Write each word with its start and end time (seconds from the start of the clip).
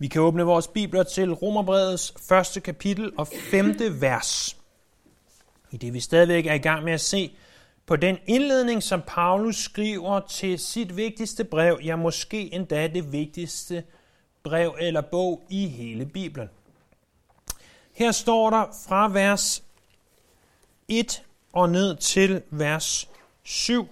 Vi 0.00 0.08
kan 0.08 0.22
åbne 0.22 0.42
vores 0.42 0.68
bibler 0.68 1.02
til 1.02 1.32
Romerbrevets 1.32 2.14
første 2.28 2.60
kapitel 2.60 3.12
og 3.18 3.28
femte 3.28 4.00
vers. 4.00 4.56
I 5.70 5.76
det 5.76 5.94
vi 5.94 6.00
stadigvæk 6.00 6.46
er 6.46 6.54
i 6.54 6.58
gang 6.58 6.84
med 6.84 6.92
at 6.92 7.00
se 7.00 7.36
på 7.86 7.96
den 7.96 8.18
indledning, 8.26 8.82
som 8.82 9.02
Paulus 9.06 9.56
skriver 9.56 10.20
til 10.20 10.58
sit 10.58 10.96
vigtigste 10.96 11.44
brev, 11.44 11.78
ja 11.84 11.96
måske 11.96 12.54
endda 12.54 12.88
det 12.88 13.12
vigtigste 13.12 13.84
brev 14.42 14.76
eller 14.80 15.00
bog 15.00 15.42
i 15.48 15.66
hele 15.66 16.06
Bibelen. 16.06 16.48
Her 17.92 18.12
står 18.12 18.50
der 18.50 18.66
fra 18.88 19.08
vers 19.08 19.64
1 20.88 21.22
og 21.52 21.70
ned 21.70 21.96
til 21.96 22.42
vers 22.50 23.08
7, 23.42 23.88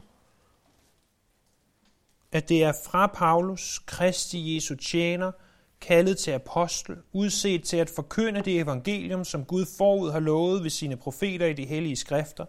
at 2.32 2.48
det 2.48 2.64
er 2.64 2.72
fra 2.84 3.06
Paulus, 3.06 3.78
Kristi 3.86 4.54
Jesu 4.54 4.74
tjener, 4.74 5.32
kaldet 5.80 6.18
til 6.18 6.30
apostel, 6.30 6.96
udset 7.12 7.64
til 7.64 7.76
at 7.76 7.90
forkynde 7.90 8.42
det 8.42 8.60
evangelium, 8.60 9.24
som 9.24 9.44
Gud 9.44 9.66
forud 9.78 10.10
har 10.10 10.20
lovet 10.20 10.62
ved 10.62 10.70
sine 10.70 10.96
profeter 10.96 11.46
i 11.46 11.52
de 11.52 11.66
hellige 11.66 11.96
skrifter. 11.96 12.44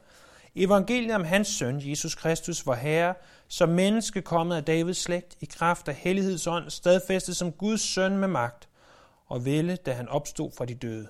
Evangeliet 0.56 1.16
om 1.16 1.24
hans 1.24 1.48
søn, 1.48 1.90
Jesus 1.90 2.16
Kristus, 2.16 2.66
vor 2.66 2.74
Herre, 2.74 3.14
som 3.48 3.70
menneske 3.70 4.22
kommet 4.22 4.56
af 4.56 4.64
Davids 4.64 4.98
slægt, 4.98 5.38
i 5.42 5.46
kraft 5.46 5.88
af 5.88 5.96
hellighedsånd, 5.96 6.70
stadfæstet 6.70 7.36
som 7.36 7.52
Guds 7.52 7.82
søn 7.82 8.18
med 8.18 8.28
magt, 8.28 8.70
og 9.28 9.46
vælge, 9.46 9.76
da 9.76 9.92
han 9.92 10.08
opstod 10.08 10.52
fra 10.58 10.66
de 10.66 10.74
døde. 10.74 11.08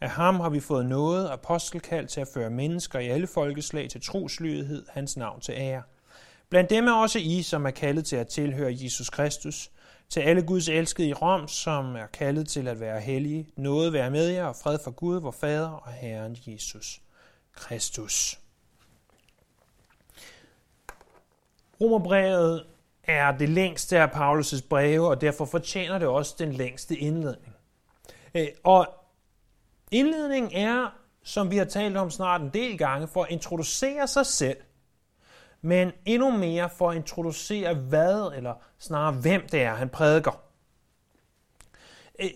Af 0.00 0.10
ham 0.10 0.40
har 0.40 0.48
vi 0.48 0.60
fået 0.60 0.86
noget 0.86 1.28
apostelkald 1.28 2.08
til 2.08 2.20
at 2.20 2.28
føre 2.34 2.50
mennesker 2.50 2.98
i 2.98 3.08
alle 3.08 3.26
folkeslag 3.26 3.90
til 3.90 4.00
troslydighed, 4.00 4.86
hans 4.90 5.16
navn 5.16 5.40
til 5.40 5.54
ære. 5.56 5.82
Blandt 6.50 6.70
dem 6.70 6.86
er 6.86 6.92
også 6.92 7.18
I, 7.18 7.42
som 7.42 7.66
er 7.66 7.70
kaldet 7.70 8.04
til 8.04 8.16
at 8.16 8.28
tilhøre 8.28 8.76
Jesus 8.80 9.10
Kristus, 9.10 9.70
til 10.14 10.20
alle 10.20 10.42
Guds 10.42 10.68
elskede 10.68 11.08
i 11.08 11.12
Rom, 11.12 11.48
som 11.48 11.96
er 11.96 12.06
kaldet 12.06 12.48
til 12.48 12.68
at 12.68 12.80
være 12.80 13.00
hellige, 13.00 13.48
noget 13.56 13.92
være 13.92 14.10
med 14.10 14.28
jer 14.28 14.44
og 14.44 14.56
fred 14.56 14.78
for 14.84 14.90
Gud, 14.90 15.20
vor 15.20 15.30
Fader 15.30 15.68
og 15.68 15.92
Herren 15.92 16.36
Jesus 16.46 17.00
Kristus. 17.54 18.40
Romerbrevet 21.80 22.66
er 23.04 23.36
det 23.36 23.48
længste 23.48 23.98
af 23.98 24.06
Paulus' 24.06 24.68
breve, 24.68 25.08
og 25.08 25.20
derfor 25.20 25.44
fortjener 25.44 25.98
det 25.98 26.08
også 26.08 26.34
den 26.38 26.52
længste 26.52 26.96
indledning. 26.96 27.54
Øh, 28.34 28.48
og 28.64 28.88
indledningen 29.90 30.52
er, 30.52 30.90
som 31.22 31.50
vi 31.50 31.56
har 31.56 31.64
talt 31.64 31.96
om 31.96 32.10
snart 32.10 32.40
en 32.40 32.50
del 32.54 32.78
gange, 32.78 33.08
for 33.08 33.22
at 33.22 33.30
introducere 33.30 34.08
sig 34.08 34.26
selv– 34.26 34.56
men 35.64 35.92
endnu 36.04 36.30
mere 36.30 36.70
for 36.70 36.90
at 36.90 36.96
introducere 36.96 37.74
hvad, 37.74 38.32
eller 38.36 38.54
snarere 38.78 39.12
hvem 39.12 39.48
det 39.48 39.62
er, 39.62 39.74
han 39.74 39.88
prædiker. 39.88 40.40
Øh, 42.18 42.30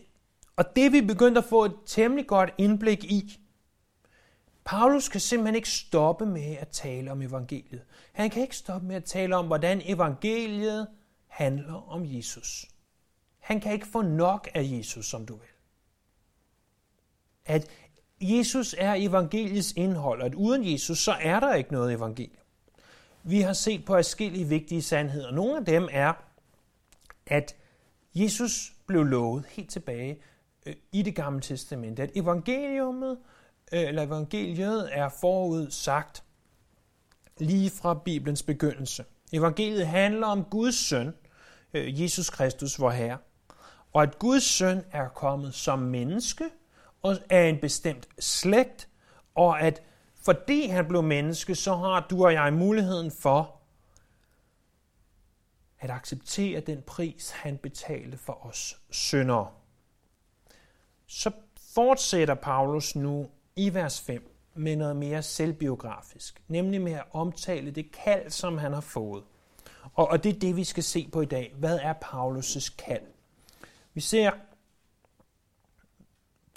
og 0.56 0.76
det 0.76 0.92
vi 0.92 1.00
begyndte 1.00 1.38
at 1.38 1.44
få 1.44 1.64
et 1.64 1.74
temmelig 1.86 2.26
godt 2.26 2.50
indblik 2.58 3.04
i. 3.04 3.40
Paulus 4.64 5.08
kan 5.08 5.20
simpelthen 5.20 5.54
ikke 5.54 5.68
stoppe 5.68 6.26
med 6.26 6.56
at 6.56 6.68
tale 6.68 7.12
om 7.12 7.22
evangeliet. 7.22 7.82
Han 8.12 8.30
kan 8.30 8.42
ikke 8.42 8.56
stoppe 8.56 8.86
med 8.86 8.96
at 8.96 9.04
tale 9.04 9.36
om, 9.36 9.46
hvordan 9.46 9.82
evangeliet 9.84 10.88
handler 11.26 11.90
om 11.90 12.02
Jesus. 12.04 12.66
Han 13.38 13.60
kan 13.60 13.72
ikke 13.72 13.86
få 13.86 14.02
nok 14.02 14.48
af 14.54 14.62
Jesus, 14.64 15.06
som 15.06 15.26
du 15.26 15.34
vil. 15.34 15.48
At 17.44 17.68
Jesus 18.20 18.74
er 18.78 18.94
evangeliets 18.94 19.72
indhold, 19.72 20.20
og 20.20 20.26
at 20.26 20.34
uden 20.34 20.72
Jesus, 20.72 20.98
så 20.98 21.12
er 21.12 21.40
der 21.40 21.54
ikke 21.54 21.72
noget 21.72 21.92
evangelium. 21.92 22.47
Vi 23.22 23.40
har 23.40 23.52
set 23.52 23.84
på 23.84 23.92
forskellige 23.92 24.44
vigtige 24.44 24.82
sandheder. 24.82 25.30
Nogle 25.30 25.56
af 25.56 25.64
dem 25.64 25.88
er, 25.92 26.12
at 27.26 27.56
Jesus 28.14 28.72
blev 28.86 29.04
lovet 29.04 29.44
helt 29.48 29.70
tilbage 29.70 30.20
øh, 30.66 30.74
i 30.92 31.02
det 31.02 31.14
gamle 31.14 31.40
testamente, 31.40 32.02
at 32.02 32.10
evangeliumet, 32.14 33.18
øh, 33.72 33.80
eller 33.80 34.02
evangeliet 34.02 34.88
er 34.92 35.08
forud 35.20 35.70
sagt 35.70 36.22
lige 37.38 37.70
fra 37.70 37.94
Bibelens 37.94 38.42
begyndelse. 38.42 39.04
Evangeliet 39.32 39.86
handler 39.86 40.26
om 40.26 40.44
Guds 40.44 40.74
søn, 40.74 41.14
øh, 41.74 42.02
Jesus 42.02 42.30
Kristus, 42.30 42.80
vor 42.80 42.90
Herre, 42.90 43.18
og 43.92 44.02
at 44.02 44.18
Guds 44.18 44.44
søn 44.44 44.84
er 44.92 45.08
kommet 45.08 45.54
som 45.54 45.78
menneske 45.78 46.44
og 47.02 47.16
er 47.28 47.44
en 47.44 47.58
bestemt 47.58 48.08
slægt, 48.18 48.88
og 49.34 49.60
at 49.60 49.82
fordi 50.28 50.66
han 50.66 50.88
blev 50.88 51.02
menneske, 51.02 51.54
så 51.54 51.74
har 51.76 52.06
du 52.10 52.24
og 52.24 52.32
jeg 52.32 52.52
muligheden 52.52 53.10
for 53.10 53.60
at 55.78 55.90
acceptere 55.90 56.60
den 56.60 56.82
pris, 56.82 57.30
han 57.30 57.58
betalte 57.58 58.18
for 58.18 58.46
os 58.46 58.80
syndere. 58.90 59.50
Så 61.06 61.30
fortsætter 61.74 62.34
Paulus 62.34 62.96
nu 62.96 63.30
i 63.56 63.74
vers 63.74 64.00
5 64.00 64.34
med 64.54 64.76
noget 64.76 64.96
mere 64.96 65.22
selvbiografisk, 65.22 66.42
nemlig 66.48 66.80
med 66.80 66.92
at 66.92 67.04
omtale 67.12 67.70
det 67.70 67.92
kald, 67.92 68.30
som 68.30 68.58
han 68.58 68.72
har 68.72 68.80
fået. 68.80 69.24
Og, 69.94 70.08
og 70.08 70.24
det 70.24 70.36
er 70.36 70.38
det, 70.38 70.56
vi 70.56 70.64
skal 70.64 70.82
se 70.82 71.08
på 71.12 71.20
i 71.20 71.26
dag. 71.26 71.54
Hvad 71.56 71.78
er 71.82 71.94
Paulus' 72.04 72.76
kald? 72.78 73.06
Vi 73.94 74.00
ser 74.00 74.30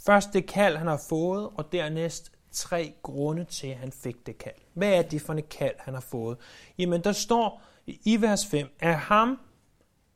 først 0.05 0.33
det 0.33 0.47
kald, 0.47 0.77
han 0.77 0.87
har 0.87 1.01
fået, 1.09 1.49
og 1.55 1.71
dernæst 1.71 2.31
tre 2.51 2.93
grunde 3.03 3.43
til, 3.43 3.67
at 3.67 3.77
han 3.77 3.91
fik 3.91 4.25
det 4.25 4.37
kald. 4.37 4.55
Hvad 4.73 4.93
er 4.93 5.01
det 5.01 5.21
for 5.21 5.33
et 5.33 5.49
kald, 5.49 5.75
han 5.79 5.93
har 5.93 6.01
fået? 6.01 6.37
Jamen, 6.77 7.03
der 7.03 7.11
står 7.11 7.61
i 7.85 8.21
vers 8.21 8.45
5, 8.45 8.67
af 8.79 8.95
ham 8.95 9.39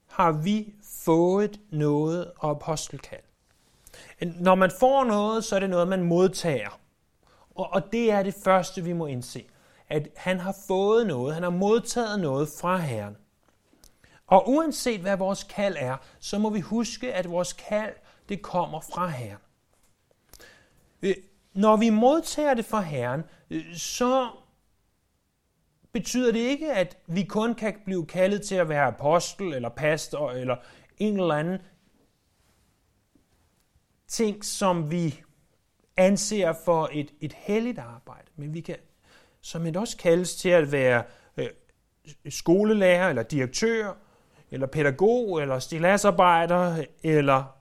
har 0.08 0.32
vi 0.32 0.74
fået 0.84 1.60
noget 1.70 2.32
og 2.38 2.50
apostelkald. 2.50 3.22
Når 4.22 4.56
man 4.56 4.72
får 4.80 5.04
noget, 5.04 5.44
så 5.44 5.56
er 5.56 5.60
det 5.60 5.70
noget, 5.70 5.88
man 5.88 6.04
modtager. 6.04 6.80
Og, 7.56 7.74
og 7.74 7.92
det 7.92 8.12
er 8.12 8.24
det 8.24 8.36
første, 8.44 8.84
vi 8.84 8.94
må 8.94 9.06
indse. 9.06 9.46
At 9.90 10.08
han 10.16 10.40
har 10.40 10.56
fået 10.68 11.08
noget, 11.08 11.34
han 11.34 11.44
har 11.44 11.50
modtaget 11.50 12.20
noget 12.20 12.50
fra 12.60 12.78
Herren. 12.78 13.18
Og 14.28 14.50
uanset 14.50 15.02
hvad 15.02 15.18
vores 15.18 15.44
kald 15.44 15.76
er, 15.80 15.98
så 16.20 16.38
må 16.38 16.50
vi 16.50 16.60
huske, 16.60 17.14
at 17.14 17.30
vores 17.30 17.54
kald, 17.54 17.94
det 18.30 18.42
kommer 18.42 18.80
fra 18.80 19.08
Herren. 19.08 19.38
Øh, 21.02 21.16
når 21.56 21.78
vi 21.78 21.90
modtager 21.90 22.54
det 22.54 22.66
fra 22.66 22.82
Herren, 22.82 23.24
øh, 23.50 23.76
så 23.76 24.30
betyder 25.92 26.32
det 26.32 26.40
ikke, 26.40 26.74
at 26.74 26.98
vi 27.08 27.24
kun 27.24 27.56
kan 27.56 27.76
blive 27.86 28.06
kaldet 28.06 28.42
til 28.42 28.56
at 28.56 28.70
være 28.70 28.86
apostel 28.86 29.54
eller 29.54 29.70
pastor 29.70 30.32
eller 30.32 30.56
en 30.98 31.20
eller 31.20 31.36
anden 31.36 31.60
ting, 34.08 34.46
som 34.46 34.92
vi 34.92 35.22
anser 35.98 36.54
for 36.66 36.90
et, 36.94 37.14
et 37.22 37.34
helligt 37.34 37.80
arbejde. 37.80 38.28
Men 38.36 38.54
vi 38.54 38.62
kan 38.62 38.76
som 39.42 39.66
et 39.66 39.78
også 39.78 39.98
kaldes 39.98 40.36
til 40.36 40.50
at 40.50 40.72
være 40.72 41.04
øh, 41.38 41.50
skolelærer 42.30 43.10
eller 43.10 43.24
direktør 43.24 43.94
eller 44.52 44.68
pædagog 44.68 45.42
eller 45.42 45.60
stilasarbejder 45.60 46.86
eller 47.04 47.58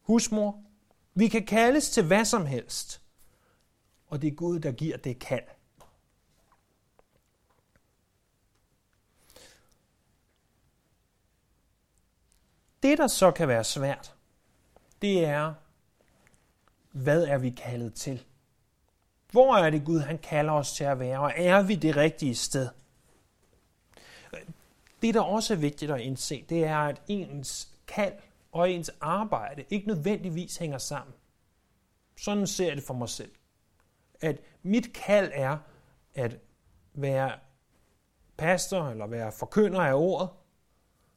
husmor. 0.00 0.65
Vi 1.18 1.28
kan 1.28 1.46
kaldes 1.46 1.90
til 1.90 2.04
hvad 2.06 2.24
som 2.24 2.46
helst, 2.46 3.02
og 4.06 4.22
det 4.22 4.28
er 4.28 4.34
Gud, 4.34 4.58
der 4.60 4.72
giver 4.72 4.96
det 4.96 5.18
kald. 5.18 5.44
Det, 12.82 12.98
der 12.98 13.06
så 13.06 13.30
kan 13.30 13.48
være 13.48 13.64
svært, 13.64 14.14
det 15.02 15.24
er, 15.24 15.54
hvad 16.92 17.24
er 17.24 17.38
vi 17.38 17.50
kaldet 17.50 17.94
til? 17.94 18.24
Hvor 19.30 19.56
er 19.56 19.70
det 19.70 19.84
Gud, 19.84 20.00
han 20.00 20.18
kalder 20.18 20.52
os 20.52 20.72
til 20.72 20.84
at 20.84 20.98
være, 20.98 21.20
og 21.20 21.32
er 21.36 21.62
vi 21.62 21.74
det 21.74 21.96
rigtige 21.96 22.34
sted? 22.34 22.68
Det, 25.02 25.14
der 25.14 25.20
også 25.20 25.54
er 25.54 25.58
vigtigt 25.58 25.90
at 25.90 26.00
indse, 26.00 26.44
det 26.48 26.64
er, 26.64 26.78
at 26.78 27.02
ens 27.08 27.68
kald 27.86 28.18
og 28.56 28.70
ens 28.70 28.90
arbejde 29.00 29.64
ikke 29.70 29.88
nødvendigvis 29.88 30.56
hænger 30.56 30.78
sammen. 30.78 31.14
Sådan 32.18 32.46
ser 32.46 32.66
jeg 32.66 32.76
det 32.76 32.84
for 32.84 32.94
mig 32.94 33.08
selv. 33.08 33.30
At 34.20 34.40
mit 34.62 34.92
kald 34.92 35.30
er 35.34 35.58
at 36.14 36.38
være 36.94 37.32
pastor 38.36 38.88
eller 38.88 39.06
være 39.06 39.32
forkynder 39.32 39.80
af 39.80 39.94
ordet, 39.94 40.28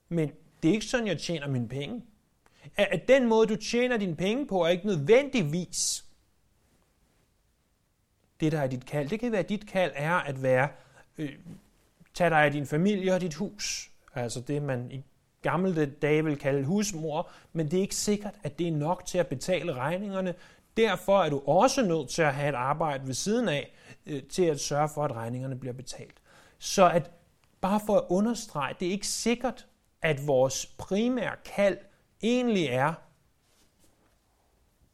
men 0.10 0.32
det 0.64 0.70
er 0.70 0.74
ikke 0.74 0.86
sådan, 0.86 1.08
jeg 1.08 1.20
tjener 1.20 1.48
mine 1.48 1.68
penge. 1.68 2.06
At 2.76 3.08
den 3.08 3.28
måde, 3.28 3.48
du 3.48 3.56
tjener 3.56 3.98
dine 3.98 4.16
penge 4.16 4.48
på, 4.48 4.64
er 4.64 4.68
ikke 4.68 4.88
nødvendigvis 4.88 6.06
det, 8.40 8.52
der 8.52 8.60
er 8.60 8.68
dit 8.68 8.86
kald. 8.86 9.10
Det 9.10 9.20
kan 9.20 9.32
være, 9.32 9.40
at 9.40 9.50
dit 9.50 9.68
kald 9.68 9.92
er 9.96 10.16
at 10.16 10.44
være, 10.44 10.70
øh, 11.18 11.40
tage 12.14 12.30
dig 12.30 12.46
af 12.46 12.52
din 12.52 12.66
familie 12.66 13.14
og 13.14 13.22
dit 13.22 13.34
hus. 13.34 13.92
Altså 14.16 14.42
det, 14.42 14.62
man 14.62 14.92
i 14.92 15.04
gamle 15.42 15.86
dage 15.86 16.26
vil 16.26 16.38
kalde 16.38 16.64
husmor, 16.66 17.30
men 17.54 17.72
det 17.72 17.78
er 17.78 17.82
ikke 17.82 17.96
sikkert, 17.96 18.36
at 18.44 18.60
det 18.60 18.68
er 18.68 18.72
nok 18.72 19.06
til 19.06 19.18
at 19.18 19.28
betale 19.28 19.74
regningerne. 19.74 20.36
Derfor 20.78 21.24
er 21.24 21.30
du 21.30 21.42
også 21.46 21.82
nødt 21.86 22.10
til 22.10 22.22
at 22.22 22.34
have 22.34 22.50
et 22.50 22.56
arbejde 22.56 23.08
ved 23.08 23.14
siden 23.14 23.50
af, 23.50 23.74
øh, 24.06 24.24
til 24.24 24.44
at 24.44 24.60
sørge 24.60 24.90
for, 24.90 25.04
at 25.06 25.16
regningerne 25.16 25.56
bliver 25.56 25.74
betalt. 25.74 26.22
Så 26.60 26.90
at 26.90 27.12
bare 27.62 27.80
for 27.86 27.96
at 27.96 28.04
understrege, 28.10 28.76
det 28.80 28.88
er 28.88 28.92
ikke 28.92 29.08
sikkert, 29.08 29.68
at 30.02 30.28
vores 30.28 30.66
primære 30.66 31.36
kald, 31.46 31.78
egentlig 32.24 32.66
er 32.66 32.94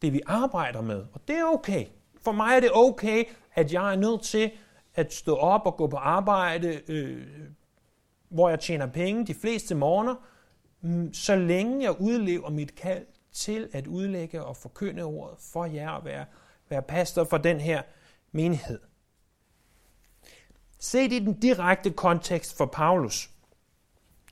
det, 0.02 0.14
vi 0.14 0.22
arbejder 0.26 0.82
med. 0.82 1.06
Og 1.14 1.22
det 1.28 1.36
er 1.36 1.44
okay. 1.44 1.86
For 2.22 2.32
mig 2.32 2.56
er 2.56 2.60
det 2.60 2.70
okay, 2.74 3.24
at 3.54 3.74
jeg 3.74 3.92
er 3.92 3.96
nødt 3.96 4.22
til 4.22 4.52
at 4.96 5.14
stå 5.14 5.36
op 5.36 5.66
og 5.66 5.78
gå 5.78 5.88
på 5.88 5.98
arbejde, 5.98 6.82
øh, 6.88 7.28
hvor 8.30 8.50
jeg 8.50 8.60
tjener 8.60 8.88
penge 8.88 9.26
de 9.26 9.34
fleste 9.34 9.76
morgener, 9.76 10.16
Mm, 10.82 11.14
så 11.14 11.36
længe 11.36 11.84
jeg 11.84 12.02
udlever 12.02 12.50
mit 12.50 12.76
kald 12.76 13.06
til 13.32 13.70
at 13.74 13.88
udlægge 13.88 14.44
og 14.44 14.58
forkynde 14.58 15.04
ordet 15.04 15.38
for 15.40 15.66
jer 15.66 15.92
at 15.92 16.06
være, 16.06 16.26
være 16.70 16.82
pastor 16.82 17.24
for 17.24 17.38
den 17.38 17.60
her 17.60 17.82
menighed. 18.32 18.80
Set 20.80 21.12
i 21.12 21.20
den 21.20 21.40
direkte 21.40 21.92
kontekst 21.92 22.58
for 22.58 22.66
Paulus, 22.66 23.30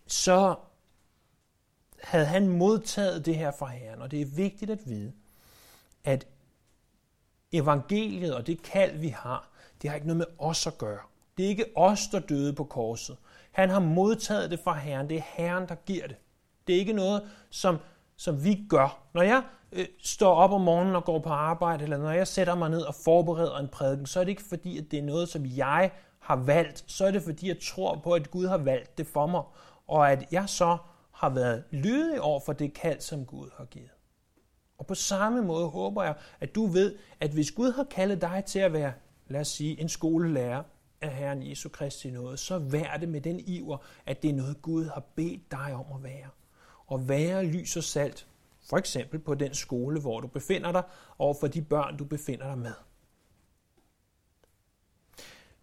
så 0.08 0.56
havde 2.04 2.26
han 2.26 2.48
modtaget 2.48 3.26
det 3.26 3.36
her 3.36 3.52
fra 3.52 3.68
Herren, 3.68 4.02
og 4.02 4.12
det 4.12 4.22
er 4.22 4.26
vigtigt 4.26 4.72
at 4.72 4.80
vide, 4.86 5.14
at 6.04 6.28
evangeliet 7.52 8.36
og 8.36 8.48
det 8.48 8.62
kald, 8.62 8.98
vi 8.98 9.08
har, 9.08 9.50
det 9.82 9.90
har 9.90 9.96
ikke 9.96 10.08
noget 10.08 10.18
med 10.18 10.26
os 10.38 10.68
at 10.68 10.78
gøre. 10.78 11.00
Det 11.38 11.46
er 11.46 11.50
ikke 11.50 11.66
os, 11.76 12.08
der 12.08 12.20
døde 12.20 12.54
på 12.54 12.64
korset. 12.64 13.18
Han 13.52 13.70
har 13.70 13.80
modtaget 13.80 14.52
det 14.52 14.60
fra 14.60 14.74
Herren. 14.74 15.10
Det 15.10 15.18
er 15.18 15.22
Herren, 15.26 15.68
der 15.68 15.76
giver 15.76 16.08
det. 16.08 16.16
Det 16.68 16.76
er 16.76 16.80
ikke 16.80 16.94
noget, 16.94 17.22
som, 17.50 17.78
som 18.18 18.44
vi 18.44 18.66
gør. 18.70 19.04
Når 19.14 19.22
jeg 19.22 19.44
øh, 19.72 19.86
står 20.04 20.36
op 20.36 20.52
om 20.52 20.62
morgenen 20.62 20.96
og 20.96 21.06
går 21.06 21.20
på 21.20 21.30
arbejde, 21.30 21.84
eller 21.84 21.98
når 21.98 22.12
jeg 22.12 22.28
sætter 22.28 22.56
mig 22.56 22.70
ned 22.70 22.82
og 22.82 22.96
forbereder 22.96 23.58
en 23.58 23.68
prædiken, 23.68 24.06
så 24.06 24.20
er 24.20 24.24
det 24.24 24.32
ikke 24.32 24.44
fordi, 24.44 24.78
at 24.78 24.92
det 24.92 25.00
er 25.00 25.04
noget, 25.04 25.30
som 25.30 25.46
jeg 25.46 25.92
har 26.20 26.36
valgt. 26.36 26.84
Så 26.88 27.06
er 27.06 27.12
det 27.12 27.22
fordi, 27.22 27.48
jeg 27.48 27.58
tror 27.60 27.96
på, 27.96 28.12
at 28.12 28.32
Gud 28.32 28.48
har 28.48 28.58
valgt 28.58 28.98
det 28.98 29.08
for 29.08 29.28
mig. 29.28 29.44
Og 29.88 30.12
at 30.12 30.26
jeg 30.32 30.50
så 30.50 30.78
har 31.12 31.30
været 31.30 31.64
lydig 31.72 32.22
over 32.22 32.40
for 32.40 32.54
det 32.54 32.74
kald, 32.74 33.02
som 33.02 33.26
Gud 33.26 33.50
har 33.58 33.66
givet. 33.66 33.90
Og 34.78 34.88
på 34.88 34.96
samme 34.96 35.42
måde 35.42 35.68
håber 35.68 36.04
jeg, 36.04 36.16
at 36.40 36.56
du 36.56 36.66
ved, 36.66 36.96
at 37.20 37.32
hvis 37.32 37.52
Gud 37.52 37.72
har 37.72 37.84
kaldet 37.84 38.22
dig 38.22 38.44
til 38.46 38.60
at 38.60 38.74
være, 38.74 38.94
lad 39.28 39.42
os 39.42 39.48
sige, 39.48 39.82
en 39.82 39.90
skolelærer 39.90 40.64
af 41.02 41.12
Herren 41.16 41.50
Jesu 41.50 41.70
Kristi 41.70 42.12
noget, 42.12 42.40
så 42.40 42.58
vær 42.58 42.98
det 42.98 43.10
med 43.10 43.22
den 43.22 43.40
iver, 43.40 43.78
at 44.06 44.22
det 44.22 44.30
er 44.30 44.34
noget, 44.34 44.62
Gud 44.62 44.86
har 44.86 45.04
bedt 45.16 45.52
dig 45.52 45.74
om 45.74 45.86
at 45.96 46.04
være. 46.04 46.30
Og 46.94 47.10
være 47.10 47.46
lys 47.46 47.78
og 47.78 47.84
salt, 47.84 48.28
for 48.70 48.78
eksempel 48.78 49.20
på 49.20 49.34
den 49.34 49.54
skole, 49.54 50.02
hvor 50.02 50.20
du 50.20 50.28
befinder 50.28 50.72
dig, 50.72 50.84
og 51.18 51.38
for 51.40 51.48
de 51.48 51.62
børn, 51.62 51.98
du 51.98 52.06
befinder 52.06 52.48
dig 52.48 52.58
med. 52.58 52.74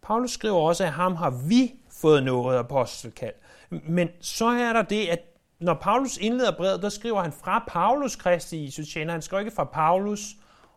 Paulus 0.01 0.31
skriver 0.31 0.59
også, 0.59 0.83
at 0.83 0.91
ham 0.91 1.15
har 1.15 1.29
vi 1.47 1.73
fået 1.89 2.23
noget 2.23 2.57
apostelkald. 2.57 3.33
Men 3.69 4.09
så 4.21 4.45
er 4.45 4.73
der 4.73 4.81
det, 4.81 5.07
at 5.07 5.19
når 5.59 5.73
Paulus 5.73 6.17
indleder 6.17 6.57
brevet, 6.57 6.81
der 6.81 6.89
skriver 6.89 7.21
han 7.21 7.31
fra 7.31 7.63
Paulus 7.67 8.15
Kristi 8.15 8.65
Jesus 8.65 8.87
tjener. 8.87 9.11
Han 9.11 9.21
skriver 9.21 9.39
ikke 9.39 9.55
fra 9.55 9.63
Paulus 9.63 10.35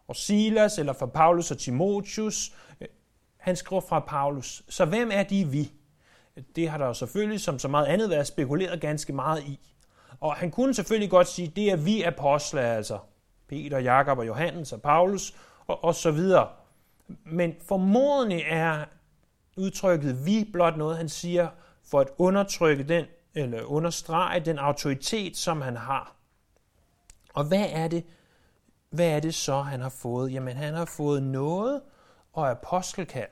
og 0.08 0.16
Silas, 0.16 0.78
eller 0.78 0.92
fra 0.92 1.06
Paulus 1.06 1.50
og 1.50 1.58
Timotius. 1.58 2.54
Han 3.36 3.56
skriver 3.56 3.80
fra 3.80 4.00
Paulus. 4.00 4.62
Så 4.68 4.84
hvem 4.84 5.10
er 5.12 5.22
de 5.22 5.44
vi? 5.44 5.72
Det 6.56 6.68
har 6.68 6.78
der 6.78 6.86
jo 6.86 6.94
selvfølgelig, 6.94 7.40
som 7.40 7.58
så 7.58 7.68
meget 7.68 7.86
andet, 7.86 8.10
været 8.10 8.26
spekuleret 8.26 8.80
ganske 8.80 9.12
meget 9.12 9.42
i. 9.42 9.60
Og 10.24 10.34
han 10.36 10.50
kunne 10.50 10.74
selvfølgelig 10.74 11.10
godt 11.10 11.28
sige, 11.28 11.52
det 11.56 11.70
er 11.70 11.76
vi 11.76 12.02
apostle, 12.02 12.60
altså 12.60 12.98
Peter, 13.48 13.78
Jakob 13.78 14.18
og 14.18 14.26
Johannes 14.26 14.72
og 14.72 14.82
Paulus 14.82 15.34
og, 15.66 15.84
og 15.84 15.94
så 15.94 16.10
videre. 16.10 16.48
Men 17.24 17.54
formodentlig 17.62 18.42
er 18.46 18.84
udtrykket 19.56 20.26
vi 20.26 20.50
blot 20.52 20.76
noget, 20.76 20.96
han 20.96 21.08
siger 21.08 21.48
for 21.84 22.00
at 22.00 22.08
undertrykke 22.18 22.82
den 22.82 23.06
eller 23.34 23.62
understrege 23.62 24.40
den 24.40 24.58
autoritet, 24.58 25.36
som 25.36 25.60
han 25.60 25.76
har. 25.76 26.16
Og 27.34 27.44
hvad 27.44 27.66
er 27.70 27.88
det, 27.88 28.04
hvad 28.90 29.08
er 29.08 29.20
det 29.20 29.34
så, 29.34 29.60
han 29.60 29.80
har 29.80 29.88
fået? 29.88 30.32
Jamen, 30.32 30.56
han 30.56 30.74
har 30.74 30.84
fået 30.84 31.22
noget 31.22 31.82
og 32.32 32.50
apostelkald. 32.50 33.30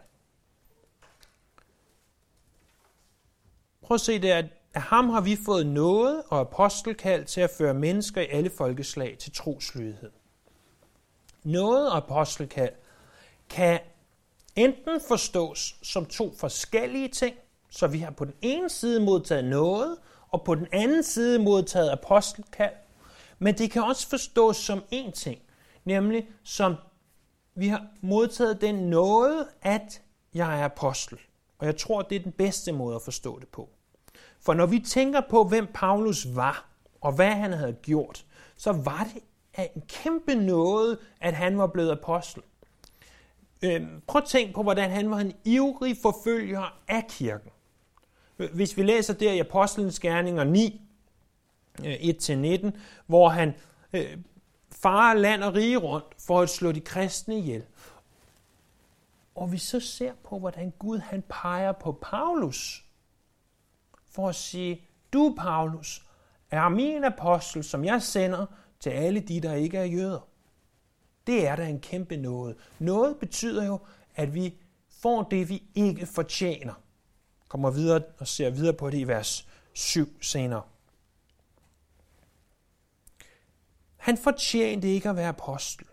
Prøv 3.83 3.95
at 3.95 4.01
se 4.01 4.19
det, 4.19 4.31
at 4.31 4.47
af 4.75 4.83
ham 4.83 5.09
har 5.09 5.21
vi 5.21 5.37
fået 5.37 5.67
noget 5.67 6.23
og 6.29 6.41
apostelkald 6.41 7.25
til 7.25 7.41
at 7.41 7.51
føre 7.51 7.75
mennesker 7.75 8.21
i 8.21 8.27
alle 8.27 8.51
folkeslag 8.51 9.17
til 9.19 9.33
troslydighed. 9.33 10.11
Noget 11.45 11.91
og 11.91 11.97
apostelkald 11.97 12.73
kan 13.51 13.81
enten 14.57 15.01
forstås 15.09 15.77
som 15.83 16.07
to 16.07 16.35
forskellige 16.37 17.09
ting, 17.09 17.37
så 17.71 17.87
vi 17.87 17.99
har 17.99 18.11
på 18.11 18.25
den 18.25 18.35
ene 18.43 18.71
side 18.71 19.01
modtaget 19.01 19.45
noget, 19.45 19.97
og 20.29 20.45
på 20.45 20.55
den 20.55 20.67
anden 20.73 21.03
side 21.03 21.39
modtaget 21.39 21.91
apostelkald. 21.91 22.75
Men 23.39 23.59
det 23.59 23.71
kan 23.71 23.83
også 23.83 24.09
forstås 24.09 24.57
som 24.57 24.85
én 24.93 25.11
ting, 25.11 25.43
nemlig 25.85 26.29
som 26.43 26.75
vi 27.55 27.69
har 27.69 27.87
modtaget 28.01 28.61
den 28.61 28.75
noget, 28.75 29.47
at 29.63 30.03
jeg 30.35 30.61
er 30.61 30.65
apostel. 30.65 31.19
Og 31.59 31.67
jeg 31.67 31.77
tror, 31.77 32.03
det 32.03 32.17
er 32.17 32.23
den 32.23 32.33
bedste 32.33 32.73
måde 32.73 32.97
at 32.97 33.03
forstå 33.03 33.39
det 33.39 33.49
på. 33.49 33.69
For 34.43 34.55
når 34.55 34.67
vi 34.67 34.79
tænker 34.79 35.21
på, 35.31 35.45
hvem 35.45 35.67
Paulus 35.75 36.27
var, 36.35 36.69
og 37.01 37.13
hvad 37.13 37.31
han 37.31 37.53
havde 37.53 37.73
gjort, 37.73 38.25
så 38.57 38.73
var 38.73 39.09
det 39.15 39.23
en 39.75 39.83
kæmpe 39.89 40.35
noget, 40.35 40.99
at 41.21 41.35
han 41.35 41.59
var 41.59 41.67
blevet 41.67 41.91
apostel. 41.91 42.43
Øhm, 43.63 44.03
prøv 44.07 44.23
at 44.23 44.29
tænke 44.29 44.55
på, 44.55 44.63
hvordan 44.63 44.91
han 44.91 45.11
var 45.11 45.19
en 45.19 45.33
ivrig 45.45 45.97
forfølger 46.03 46.79
af 46.89 47.07
kirken. 47.09 47.51
Hvis 48.37 48.77
vi 48.77 48.83
læser 48.83 49.15
der 49.15 49.33
i 49.33 49.39
Apostlenes 49.39 50.01
Gerninger 50.01 50.45
9, 50.45 50.81
1-19, 51.79 51.85
øh, 52.33 52.73
hvor 53.07 53.29
han 53.29 53.55
øh, 53.93 54.19
farer 54.71 55.15
land 55.15 55.43
og 55.43 55.55
rige 55.55 55.77
rundt 55.77 56.07
for 56.19 56.41
at 56.41 56.51
slå 56.51 56.73
de 56.73 56.81
kristne 56.81 57.39
ihjel. 57.39 57.65
Og 59.35 59.53
vi 59.53 59.59
så 59.59 59.81
ser 59.81 60.13
på, 60.25 60.39
hvordan 60.39 60.73
Gud 60.79 60.99
han 60.99 61.23
peger 61.29 61.73
på 61.73 61.93
Paulus, 61.93 62.85
for 64.13 64.29
at 64.29 64.35
sige, 64.35 64.85
du 65.13 65.35
Paulus 65.39 66.07
er 66.51 66.69
min 66.69 67.05
apostel, 67.05 67.65
som 67.65 67.85
jeg 67.85 68.03
sender 68.03 68.47
til 68.81 68.91
alle 68.91 69.21
de, 69.21 69.41
der 69.41 69.55
ikke 69.55 69.79
er 69.79 69.85
jøder. 69.85 70.29
Det 71.27 71.47
er 71.47 71.57
da 71.57 71.67
en 71.67 71.81
kæmpe 71.81 72.17
noget. 72.17 72.57
Noget 72.79 73.17
betyder 73.19 73.67
jo, 73.67 73.81
at 74.15 74.35
vi 74.35 74.55
får 74.89 75.23
det, 75.23 75.49
vi 75.49 75.63
ikke 75.75 76.07
fortjener 76.07 76.83
kommer 77.53 77.71
videre 77.71 78.03
og 78.19 78.29
ser 78.29 78.51
videre 78.51 78.73
på 78.73 78.91
det 78.91 78.99
i 78.99 79.05
vers 79.05 79.49
7 79.73 80.23
senere. 80.23 80.63
Han 83.97 84.19
fortjente 84.19 84.89
ikke 84.89 85.09
at 85.09 85.17
være 85.17 85.29
apostel. 85.29 85.87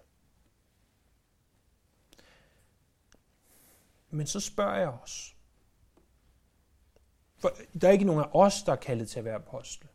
Men 4.10 4.28
så 4.28 4.40
spørger 4.40 4.76
jeg 4.76 4.88
os. 4.88 5.36
For 7.40 7.52
der 7.82 7.88
er 7.88 7.92
ikke 7.92 8.06
nogen 8.06 8.24
af 8.24 8.30
os, 8.34 8.64
der 8.64 8.72
er 8.72 8.76
kaldet 8.76 9.10
til 9.10 9.20
at 9.20 9.26
være 9.26 9.36
apostle. 9.36 9.90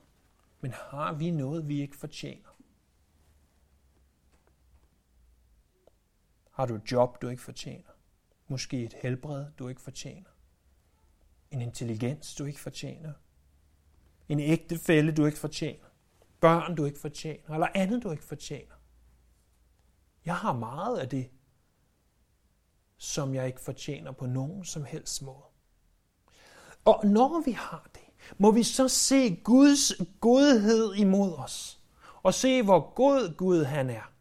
Men 0.60 0.72
har 0.72 1.12
vi 1.12 1.30
noget, 1.30 1.68
vi 1.68 1.80
ikke 1.80 1.96
fortjener? 1.96 2.48
Har 6.50 6.66
du 6.66 6.74
et 6.74 6.92
job, 6.92 7.22
du 7.22 7.28
ikke 7.28 7.42
fortjener? 7.42 7.90
Måske 8.48 8.84
et 8.84 8.92
helbred, 8.92 9.46
du 9.58 9.68
ikke 9.68 9.80
fortjener? 9.80 10.30
En 11.50 11.60
intelligens, 11.60 12.34
du 12.34 12.44
ikke 12.44 12.60
fortjener. 12.60 13.12
En 14.28 14.40
ægtefælle, 14.40 15.12
du 15.12 15.26
ikke 15.26 15.38
fortjener. 15.38 15.84
Børn, 16.40 16.76
du 16.76 16.84
ikke 16.84 16.98
fortjener. 16.98 17.54
Eller 17.54 17.68
andet, 17.74 18.02
du 18.02 18.10
ikke 18.10 18.24
fortjener. 18.24 18.74
Jeg 20.24 20.36
har 20.36 20.52
meget 20.52 20.98
af 20.98 21.08
det, 21.08 21.30
som 22.96 23.34
jeg 23.34 23.46
ikke 23.46 23.60
fortjener 23.60 24.12
på 24.12 24.26
nogen 24.26 24.64
som 24.64 24.84
helst 24.84 25.22
måde. 25.22 25.53
Og 26.84 27.06
når 27.06 27.42
vi 27.44 27.50
har 27.50 27.88
det, 27.94 28.30
må 28.38 28.50
vi 28.50 28.62
så 28.62 28.88
se 28.88 29.36
Guds 29.36 29.92
godhed 30.20 30.94
imod 30.94 31.32
os. 31.32 31.80
Og 32.22 32.34
se, 32.34 32.62
hvor 32.62 32.94
god 32.94 33.36
Gud 33.36 33.64
han 33.64 33.90
er. 33.90 34.12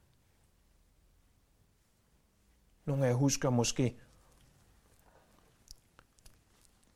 Nogle 2.85 3.05
af 3.05 3.09
jer 3.09 3.15
husker 3.15 3.49
måske 3.49 3.99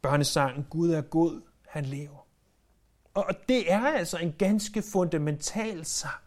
børnesangen 0.02 0.68
Gud 0.70 0.92
er 0.92 1.02
god, 1.02 1.42
han 1.68 1.86
lever. 1.86 2.28
Og 3.14 3.26
det 3.50 3.72
er 3.72 3.82
altså 3.82 4.18
en 4.18 4.34
ganske 4.38 4.82
fundamental 4.82 5.86
sang, 5.86 6.24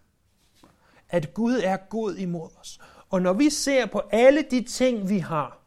at 1.08 1.34
Gud 1.34 1.60
er 1.64 1.76
god 1.76 2.14
imod 2.14 2.50
os. 2.60 2.80
Og 3.10 3.22
når 3.22 3.32
vi 3.32 3.50
ser 3.50 3.86
på 3.86 4.02
alle 4.10 4.42
de 4.50 4.64
ting, 4.64 5.08
vi 5.08 5.18
har, 5.18 5.58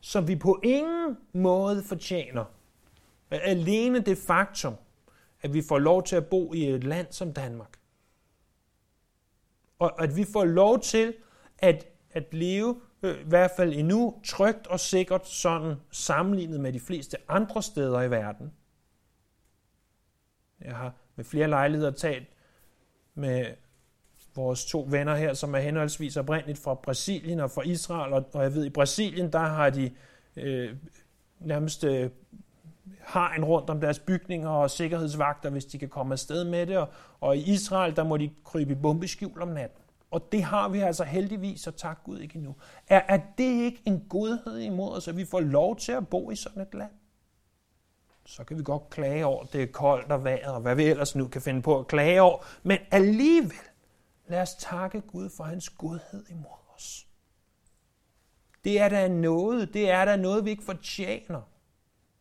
som 0.00 0.28
vi 0.28 0.36
på 0.36 0.60
ingen 0.62 1.16
måde 1.32 1.82
fortjener, 1.82 2.44
alene 3.40 4.00
det 4.00 4.18
faktum, 4.18 4.74
at 5.42 5.54
vi 5.54 5.62
får 5.68 5.78
lov 5.78 6.02
til 6.02 6.16
at 6.16 6.26
bo 6.26 6.54
i 6.54 6.68
et 6.68 6.84
land 6.84 7.06
som 7.10 7.32
Danmark, 7.32 7.78
og 9.78 10.02
at 10.02 10.16
vi 10.16 10.24
får 10.32 10.44
lov 10.44 10.80
til 10.80 11.14
at, 11.58 11.86
at 12.10 12.34
leve 12.34 12.80
Øh, 13.02 13.20
i 13.20 13.24
hvert 13.24 13.50
fald 13.56 13.72
endnu 13.72 14.20
trygt 14.24 14.66
og 14.66 14.80
sikkert 14.80 15.28
sådan 15.28 15.76
sammenlignet 15.90 16.60
med 16.60 16.72
de 16.72 16.80
fleste 16.80 17.16
andre 17.28 17.62
steder 17.62 18.02
i 18.02 18.10
verden. 18.10 18.52
Jeg 20.60 20.76
har 20.76 20.94
med 21.16 21.24
flere 21.24 21.48
lejligheder 21.48 21.90
talt 21.90 22.28
med 23.14 23.46
vores 24.34 24.64
to 24.64 24.86
venner 24.90 25.16
her, 25.16 25.34
som 25.34 25.54
er 25.54 25.58
henholdsvis 25.58 26.16
oprindeligt 26.16 26.58
fra 26.58 26.74
Brasilien 26.74 27.40
og 27.40 27.50
fra 27.50 27.62
Israel, 27.62 28.12
og, 28.12 28.30
og 28.32 28.42
jeg 28.42 28.54
ved, 28.54 28.64
i 28.64 28.70
Brasilien, 28.70 29.32
der 29.32 29.38
har 29.38 29.70
de 29.70 29.94
øh, 30.36 30.76
nærmest 31.40 31.84
øh, 31.84 32.10
har 33.04 33.34
en 33.34 33.44
rundt 33.44 33.70
om 33.70 33.80
deres 33.80 33.98
bygninger 33.98 34.48
og 34.48 34.70
sikkerhedsvagter, 34.70 35.50
hvis 35.50 35.64
de 35.64 35.78
kan 35.78 35.88
komme 35.88 36.12
afsted 36.12 36.44
med 36.44 36.66
det, 36.66 36.78
og, 36.78 36.88
og 37.20 37.36
i 37.36 37.52
Israel, 37.52 37.96
der 37.96 38.04
må 38.04 38.16
de 38.16 38.30
krybe 38.44 38.72
i 38.72 38.74
bombeskjul 38.74 39.42
om 39.42 39.48
natten. 39.48 39.82
Og 40.10 40.32
det 40.32 40.42
har 40.42 40.68
vi 40.68 40.80
altså 40.80 41.04
heldigvis, 41.04 41.66
og 41.66 41.76
tak 41.76 42.04
Gud 42.04 42.18
ikke 42.18 42.36
endnu. 42.36 42.54
Er, 42.88 43.00
er 43.08 43.20
det 43.38 43.44
ikke 43.44 43.82
en 43.84 44.04
godhed 44.08 44.58
imod 44.58 44.96
os, 44.96 45.08
at 45.08 45.16
vi 45.16 45.24
får 45.24 45.40
lov 45.40 45.76
til 45.76 45.92
at 45.92 46.08
bo 46.08 46.30
i 46.30 46.36
sådan 46.36 46.62
et 46.62 46.74
land? 46.74 46.90
Så 48.24 48.44
kan 48.44 48.58
vi 48.58 48.62
godt 48.62 48.90
klage 48.90 49.26
over, 49.26 49.44
det 49.44 49.62
er 49.62 49.66
koldt 49.66 50.12
og 50.12 50.24
vejret, 50.24 50.54
og 50.54 50.60
hvad 50.60 50.74
vi 50.74 50.84
ellers 50.84 51.16
nu 51.16 51.28
kan 51.28 51.42
finde 51.42 51.62
på 51.62 51.78
at 51.78 51.86
klage 51.86 52.22
over. 52.22 52.38
Men 52.62 52.78
alligevel, 52.90 53.56
lad 54.28 54.42
os 54.42 54.54
takke 54.54 55.00
Gud 55.00 55.30
for 55.36 55.44
hans 55.44 55.70
godhed 55.70 56.24
imod 56.30 56.74
os. 56.76 57.06
Det 58.64 58.80
er 58.80 58.88
da 58.88 59.08
noget, 59.08 59.74
det 59.74 59.90
er 59.90 60.04
da 60.04 60.16
noget, 60.16 60.44
vi 60.44 60.50
ikke 60.50 60.64
fortjener. 60.64 61.40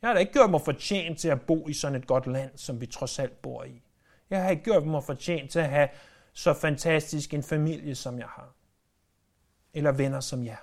Jeg 0.01 0.09
har 0.09 0.13
da 0.13 0.19
ikke 0.19 0.33
gjort 0.33 0.49
mig 0.49 0.61
fortjent 0.61 1.19
til 1.19 1.27
at 1.27 1.41
bo 1.41 1.67
i 1.67 1.73
sådan 1.73 1.95
et 1.95 2.07
godt 2.07 2.27
land, 2.27 2.51
som 2.55 2.81
vi 2.81 2.85
trods 2.85 3.19
alt 3.19 3.41
bor 3.41 3.63
i. 3.63 3.81
Jeg 4.29 4.43
har 4.43 4.49
ikke 4.49 4.63
gjort 4.63 4.85
mig 4.85 5.03
fortjent 5.03 5.51
til 5.51 5.59
at 5.59 5.69
have 5.69 5.87
så 6.33 6.53
fantastisk 6.53 7.33
en 7.33 7.43
familie, 7.43 7.95
som 7.95 8.19
jeg 8.19 8.27
har. 8.27 8.53
Eller 9.73 9.91
venner 9.91 10.19
som 10.19 10.45
jer. 10.45 10.55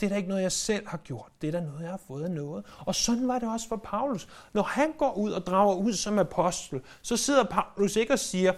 Det 0.00 0.06
er 0.06 0.10
da 0.10 0.16
ikke 0.16 0.28
noget, 0.28 0.42
jeg 0.42 0.52
selv 0.52 0.88
har 0.88 0.98
gjort. 0.98 1.32
Det 1.40 1.48
er 1.48 1.52
da 1.52 1.60
noget, 1.60 1.82
jeg 1.82 1.90
har 1.90 2.00
fået 2.06 2.24
af 2.24 2.30
noget. 2.30 2.64
Og 2.78 2.94
sådan 2.94 3.28
var 3.28 3.38
det 3.38 3.48
også 3.48 3.68
for 3.68 3.76
Paulus. 3.76 4.28
Når 4.52 4.62
han 4.62 4.92
går 4.98 5.12
ud 5.12 5.32
og 5.32 5.46
drager 5.46 5.74
ud 5.74 5.92
som 5.92 6.18
apostel, 6.18 6.80
så 7.02 7.16
sidder 7.16 7.44
Paulus 7.44 7.96
ikke 7.96 8.12
og 8.12 8.18
siger, 8.18 8.52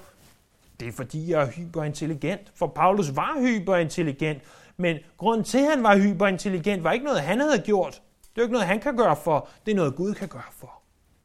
det 0.81 0.89
er 0.89 0.93
fordi, 0.93 1.31
jeg 1.31 1.43
er 1.43 1.51
hyperintelligent. 1.51 2.53
For 2.55 2.67
Paulus 2.67 3.17
var 3.17 3.41
hyperintelligent. 3.41 4.43
Men 4.77 4.99
grunden 5.17 5.45
til, 5.45 5.59
at 5.59 5.71
han 5.71 5.83
var 5.83 5.97
hyperintelligent, 5.97 6.85
var 6.85 6.93
ikke 6.93 7.05
noget, 7.05 7.21
han 7.21 7.41
havde 7.41 7.63
gjort. 7.63 8.03
Det 8.35 8.41
er 8.41 8.43
ikke 8.43 8.53
noget, 8.53 8.67
han 8.67 8.81
kan 8.81 8.97
gøre 8.97 9.17
for. 9.17 9.49
Det 9.67 9.73
er 9.73 9.77
noget, 9.77 9.97
Gud 9.97 10.15
kan 10.15 10.29
gøre 10.29 10.53
for. 10.53 10.83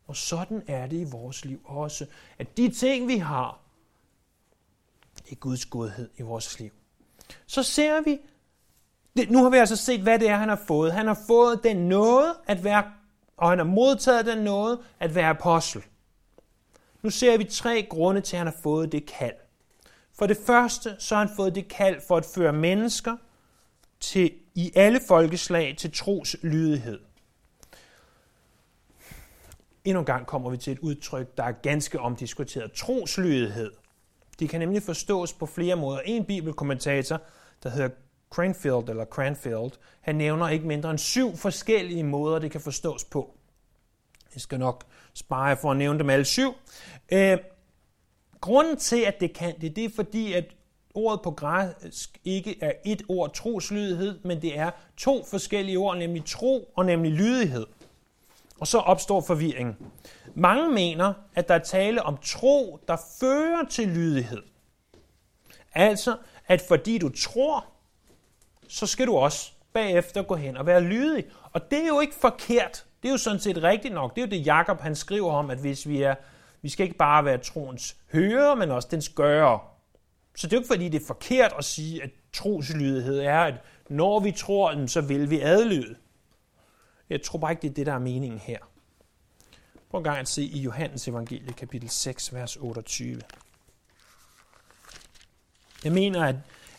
Og 0.08 0.16
sådan 0.16 0.64
er 0.68 0.88
det 0.88 0.98
i 0.98 1.04
vores 1.04 1.46
liv 1.46 1.62
også. 1.66 2.06
At 2.40 2.58
de 2.58 2.70
ting, 2.70 3.08
vi 3.08 3.18
har, 3.18 3.60
det 5.16 5.32
er 5.32 5.36
Guds 5.36 5.66
godhed 5.66 6.10
i 6.18 6.22
vores 6.22 6.60
liv. 6.60 6.72
Så 7.46 7.64
ser 7.64 8.02
vi, 8.02 8.20
det, 9.18 9.32
nu 9.32 9.44
har 9.44 9.50
vi 9.50 9.58
altså 9.58 9.76
set, 9.76 10.02
hvad 10.02 10.20
det 10.20 10.30
er, 10.30 10.38
han 10.38 10.50
har 10.50 10.62
fået. 10.68 10.94
Han 10.94 11.08
har 11.08 11.20
fået 11.28 11.64
den 11.64 11.78
noget 11.78 12.36
at 12.48 12.64
være, 12.64 12.92
og 13.38 13.50
han 13.50 13.58
har 13.58 13.66
modtaget 13.66 14.26
den 14.26 14.38
noget 14.38 14.80
at 15.00 15.16
være 15.16 15.30
apostel. 15.30 15.84
Nu 17.02 17.10
ser 17.10 17.38
vi 17.38 17.44
tre 17.44 17.88
grunde 17.90 18.22
til, 18.22 18.36
at 18.36 18.38
han 18.38 18.48
har 18.48 18.60
fået 18.64 18.92
det 18.92 19.06
kald. 19.06 19.36
For 20.14 20.28
det 20.28 20.38
første, 20.38 20.96
så 21.00 21.16
har 21.16 21.26
han 21.26 21.36
fået 21.36 21.56
det 21.56 21.68
kald 21.68 22.02
for 22.08 22.18
at 22.18 22.26
føre 22.26 22.54
mennesker 22.54 23.18
til, 24.00 24.32
i 24.58 24.72
alle 24.76 25.00
folkeslag 25.08 25.76
til 25.78 25.92
tros 25.92 26.36
lydighed. 26.42 27.00
Endnu 29.86 30.00
en 30.00 30.06
gang 30.06 30.26
kommer 30.26 30.50
vi 30.50 30.58
til 30.58 30.74
et 30.74 30.80
udtryk, 30.80 31.38
der 31.38 31.44
er 31.44 31.52
ganske 31.52 32.00
omdiskuteret. 32.00 32.72
Troslydighed. 32.72 33.72
De 34.40 34.48
kan 34.48 34.60
nemlig 34.60 34.84
forstås 34.84 35.34
på 35.34 35.46
flere 35.46 35.76
måder. 35.76 36.00
En 36.00 36.26
bibelkommentator, 36.26 37.22
der 37.64 37.70
hedder 37.70 37.90
Cranfield, 38.30 38.90
eller 38.90 39.06
Cranfield, 39.06 39.72
han 40.02 40.16
nævner 40.16 40.50
ikke 40.50 40.68
mindre 40.68 40.90
end 40.90 41.00
syv 41.00 41.38
forskellige 41.38 42.04
måder, 42.04 42.40
det 42.40 42.52
kan 42.52 42.62
forstås 42.62 43.04
på. 43.04 43.38
Jeg 44.34 44.42
skal 44.42 44.60
nok 44.60 44.84
spare 45.14 45.58
for 45.58 45.72
at 45.72 45.78
nævne 45.78 46.00
dem 46.00 46.10
alle 46.10 46.26
syv. 46.26 46.54
Øh, 47.12 47.38
grunden 48.42 48.78
til, 48.78 49.02
at 49.02 49.20
det 49.20 49.34
kan 49.34 49.62
det, 49.62 49.76
det 49.76 49.86
er 49.86 49.90
fordi, 49.96 50.34
at 50.34 50.46
ordet 50.98 51.22
på 51.22 51.32
græsk 51.32 52.20
ikke 52.26 52.58
er 52.62 52.72
et 52.86 53.04
ord 53.10 53.34
troslydighed, 53.34 54.20
men 54.24 54.42
det 54.42 54.58
er 54.58 54.72
to 54.98 55.26
forskellige 55.26 55.78
ord, 55.78 55.98
nemlig 55.98 56.26
tro 56.26 56.72
og 56.76 56.86
nemlig 56.86 57.12
lydighed. 57.12 57.66
Og 58.60 58.68
så 58.68 58.78
opstår 58.78 59.22
forvirring. 59.22 59.78
Mange 60.36 60.72
mener, 60.72 61.14
at 61.36 61.48
der 61.48 61.56
er 61.56 61.60
tale 61.60 62.04
om 62.04 62.18
tro, 62.18 62.80
der 62.88 62.98
fører 63.20 63.66
til 63.70 63.88
lydighed. 63.88 64.42
Altså, 65.74 66.18
at 66.48 66.62
fordi 66.68 66.98
du 66.98 67.10
tror, 67.10 67.66
så 68.68 68.88
skal 68.88 69.08
du 69.08 69.18
også 69.18 69.52
bagefter 69.74 70.24
gå 70.24 70.36
hen 70.36 70.58
og 70.58 70.66
være 70.66 70.82
lydig. 70.82 71.26
Og 71.52 71.72
det 71.72 71.84
er 71.84 71.88
jo 71.88 72.00
ikke 72.00 72.16
forkert. 72.16 72.86
Det 73.02 73.08
er 73.08 73.12
jo 73.12 73.18
sådan 73.18 73.40
set 73.40 73.64
rigtigt 73.64 73.94
nok. 73.94 74.16
Det 74.16 74.22
er 74.22 74.26
jo 74.26 74.30
det, 74.30 74.46
Jakob 74.46 74.82
han 74.82 74.96
skriver 74.96 75.32
om, 75.32 75.50
at 75.50 75.58
hvis 75.58 75.88
vi 75.88 76.02
er, 76.02 76.16
vi 76.62 76.70
skal 76.70 76.84
ikke 76.84 76.98
bare 76.98 77.26
være 77.26 77.38
troens 77.38 77.96
hører, 78.12 78.56
men 78.56 78.72
også 78.72 78.88
dens 78.92 79.10
gøre. 79.10 79.60
Så 80.38 80.48
det 80.48 80.54
er 80.54 80.58
jo 80.58 80.62
ikke 80.62 80.68
fordi, 80.68 80.90
det 80.90 81.02
er 81.02 81.06
forkert 81.06 81.54
at 81.58 81.66
sige, 81.66 82.04
at 82.04 82.10
troslydighed 82.34 83.20
er, 83.20 83.40
at 83.40 83.54
når 83.90 84.20
vi 84.20 84.32
tror, 84.32 84.88
så 84.88 85.02
vil 85.02 85.30
vi 85.30 85.40
adlyde. 85.40 85.96
Jeg 87.10 87.22
tror 87.22 87.40
bare 87.40 87.52
ikke, 87.52 87.62
det 87.62 87.70
er 87.70 87.74
det, 87.74 87.86
der 87.86 87.94
er 87.94 88.00
meningen 88.00 88.40
her. 88.40 88.60
Prøv 89.90 89.98
en 89.98 90.04
gang 90.04 90.18
at 90.18 90.28
se 90.28 90.44
i 90.44 90.60
Johannes 90.60 91.08
evangelie, 91.08 91.54
kapitel 91.54 91.90
6, 91.90 92.34
vers 92.34 92.58
28. 92.58 93.22
Jeg 95.84 95.92
mener, 95.92 96.26
at, 96.26 96.36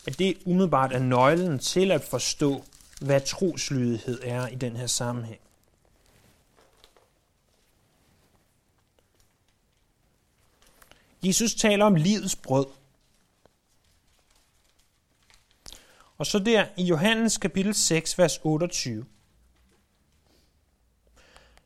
at 0.07 0.19
det 0.19 0.37
umiddelbart 0.45 0.93
er 0.93 0.99
nøglen 0.99 1.59
til 1.59 1.91
at 1.91 2.01
forstå, 2.01 2.63
hvad 3.01 3.21
troslydighed 3.21 4.19
er 4.23 4.47
i 4.47 4.55
den 4.55 4.75
her 4.75 4.87
sammenhæng. 4.87 5.39
Jesus 11.23 11.55
taler 11.55 11.85
om 11.85 11.95
livets 11.95 12.35
brød. 12.35 12.65
Og 16.19 16.25
så 16.25 16.39
der 16.39 16.67
i 16.77 16.83
Johannes 16.83 17.37
kapitel 17.37 17.73
6, 17.73 18.17
vers 18.17 18.39
28 18.43 19.05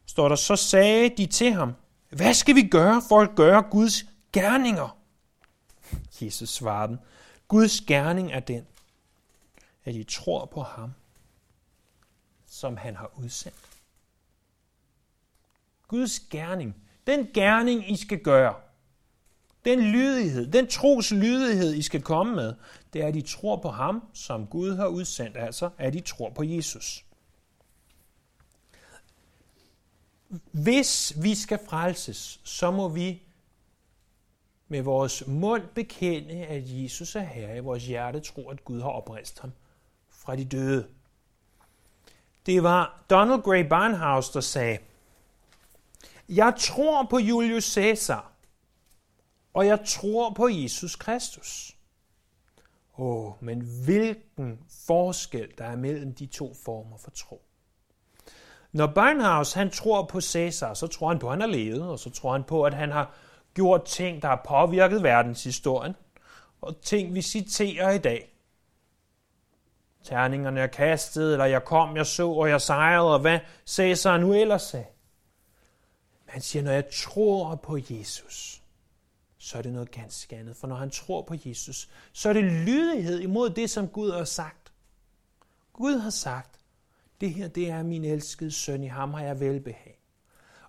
står 0.05 0.29
der, 0.29 0.36
så 0.36 0.55
sagde 0.55 1.10
de 1.10 1.25
til 1.25 1.53
ham, 1.53 1.74
hvad 2.10 2.33
skal 2.33 2.55
vi 2.55 2.67
gøre 2.67 3.01
for 3.10 3.22
at 3.22 3.36
gøre 3.36 3.62
Guds 3.62 4.05
gerninger? 4.33 4.98
Jesus 6.22 6.50
svarede 6.50 6.88
dem, 6.88 7.00
Guds 7.48 7.81
gerning 7.81 8.31
er 8.31 8.39
den, 8.39 8.67
at 9.86 9.95
I 9.95 10.03
tror 10.03 10.45
på 10.45 10.62
ham, 10.62 10.93
som 12.45 12.77
han 12.77 12.95
har 12.95 13.12
udsendt. 13.15 13.79
Guds 15.88 16.19
gerning, 16.19 16.75
den 17.07 17.27
gerning, 17.33 17.91
I 17.91 17.98
skal 17.98 18.19
gøre, 18.19 18.55
den 19.65 19.82
lydighed, 19.82 20.51
den 20.51 20.67
tros 20.67 21.12
lydighed, 21.12 21.74
I 21.74 21.82
skal 21.82 22.01
komme 22.01 22.36
med, 22.36 22.53
det 22.93 23.03
er, 23.03 23.08
at 23.08 23.15
I 23.15 23.22
tror 23.22 23.55
på 23.55 23.70
ham, 23.70 24.03
som 24.13 24.48
Gud 24.48 24.75
har 24.75 24.88
udsendt, 24.88 25.38
altså 25.38 25.70
at 25.77 25.96
I 25.96 26.00
tror 26.00 26.29
på 26.29 26.43
Jesus. 26.43 27.05
Hvis 30.51 31.13
vi 31.24 31.36
skal 31.36 31.60
frelses, 31.70 32.39
så 32.43 32.72
må 32.72 32.89
vi 32.89 33.22
med 34.67 34.82
vores 34.82 35.27
mund 35.27 35.63
bekende, 35.75 36.34
at 36.34 36.63
Jesus 36.65 37.15
er 37.15 37.22
Herre 37.22 37.58
i 37.58 37.60
vores 37.60 37.86
hjerte, 37.86 38.20
tror, 38.20 38.51
at 38.51 38.65
Gud 38.65 38.82
har 38.82 38.89
oprejst 38.89 39.39
ham 39.39 39.51
fra 40.10 40.36
de 40.36 40.46
døde. 40.46 40.88
Det 42.46 42.63
var 42.63 43.03
Donald 43.10 43.41
Gray 43.41 43.67
Barnhouse, 43.67 44.34
der 44.34 44.41
sagde, 44.41 44.77
Jeg 46.29 46.53
tror 46.60 47.08
på 47.10 47.20
Julius 47.20 47.74
Caesar, 47.74 48.33
og 49.53 49.67
jeg 49.67 49.79
tror 49.86 50.33
på 50.33 50.48
Jesus 50.48 50.95
Kristus. 50.95 51.77
Åh, 52.98 53.25
oh, 53.25 53.33
men 53.39 53.62
hvilken 53.86 54.60
forskel 54.88 55.51
der 55.57 55.65
er 55.65 55.75
mellem 55.75 56.13
de 56.13 56.25
to 56.25 56.53
former 56.65 56.98
for 56.98 57.12
tro. 57.12 57.41
Når 58.72 58.88
Barnhouse 58.88 59.57
han 59.57 59.69
tror 59.69 60.05
på 60.05 60.22
Cæsar, 60.22 60.74
så 60.74 60.88
tror 60.88 61.07
han 61.07 61.19
på, 61.19 61.27
at 61.27 61.31
han 61.31 61.41
har 61.41 61.48
levet, 61.48 61.89
og 61.89 62.00
så 62.00 62.10
tror 62.10 62.31
han 62.31 62.43
på, 62.43 62.63
at 62.63 62.74
han 62.74 62.91
har 62.91 63.13
gjort 63.53 63.86
ting, 63.86 64.22
der 64.22 64.27
har 64.27 64.41
påvirket 64.48 65.03
verdenshistorien, 65.03 65.95
og 66.62 66.81
ting, 66.81 67.13
vi 67.15 67.22
citerer 67.22 67.91
i 67.91 67.98
dag. 67.98 68.29
Terningerne 70.03 70.60
er 70.60 70.67
kastet, 70.67 71.31
eller 71.31 71.45
jeg 71.45 71.65
kom, 71.65 71.98
jeg 71.98 72.05
så, 72.05 72.29
og 72.29 72.50
jeg 72.50 72.62
sejrede, 72.62 73.13
og 73.13 73.19
hvad 73.19 73.39
Cæsar 73.65 74.17
nu 74.17 74.33
ellers 74.33 74.62
sagde. 74.62 74.86
Men 76.25 76.31
han 76.31 76.41
siger, 76.41 76.63
når 76.63 76.72
jeg 76.72 76.89
tror 76.89 77.55
på 77.55 77.77
Jesus, 77.89 78.62
så 79.44 79.58
er 79.58 79.62
det 79.62 79.74
noget 79.74 79.92
ganske 79.92 80.36
andet. 80.36 80.58
For 80.58 80.68
når 80.68 80.76
han 80.76 80.90
tror 80.90 81.22
på 81.22 81.36
Jesus, 81.46 81.90
så 82.14 82.30
er 82.30 82.34
det 82.34 82.44
lydighed 82.44 83.20
imod 83.20 83.50
det, 83.50 83.70
som 83.70 83.88
Gud 83.88 84.12
har 84.12 84.24
sagt. 84.24 84.74
Gud 85.74 85.98
har 85.98 86.10
sagt, 86.10 86.60
det 87.22 87.34
her 87.34 87.48
det 87.48 87.70
er 87.70 87.84
min 87.84 88.06
elskede 88.06 88.52
søn, 88.52 88.84
i 88.84 88.88
ham 88.88 89.14
har 89.14 89.24
jeg 89.24 89.40
velbehag. 89.40 90.00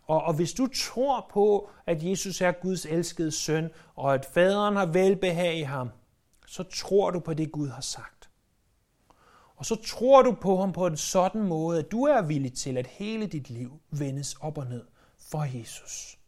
Og, 0.03 0.23
og 0.23 0.35
hvis 0.35 0.53
du 0.53 0.67
tror 0.67 1.31
på, 1.31 1.71
at 1.87 2.03
Jesus 2.03 2.41
er 2.41 2.53
Guds 2.53 2.87
elskede 2.87 3.33
søn, 3.33 3.71
og 3.95 4.15
at 4.15 4.25
faderen 4.25 4.77
har 4.77 4.87
velbehag 4.87 5.59
i 5.59 5.63
ham, 5.63 5.89
så 6.47 6.63
tror 6.63 7.11
du 7.11 7.21
på 7.21 7.35
det, 7.35 7.53
Gud 7.53 7.69
har 7.69 7.81
sagt. 7.81 8.31
Og 9.57 9.67
så 9.67 9.77
tror 9.87 10.23
du 10.23 10.37
på 10.41 10.57
ham 10.57 10.73
på 10.73 10.87
en 10.87 10.97
sådan 10.97 11.43
måde, 11.43 11.79
at 11.79 11.93
du 11.93 12.05
er 12.05 12.23
villig 12.23 12.53
til, 12.53 12.79
at 12.79 12.87
hele 12.87 13.27
dit 13.27 13.51
liv 13.51 13.81
vendes 13.91 14.35
op 14.35 14.59
og 14.59 14.67
ned 14.67 14.85
for 15.19 15.59
Jesus. 15.59 16.19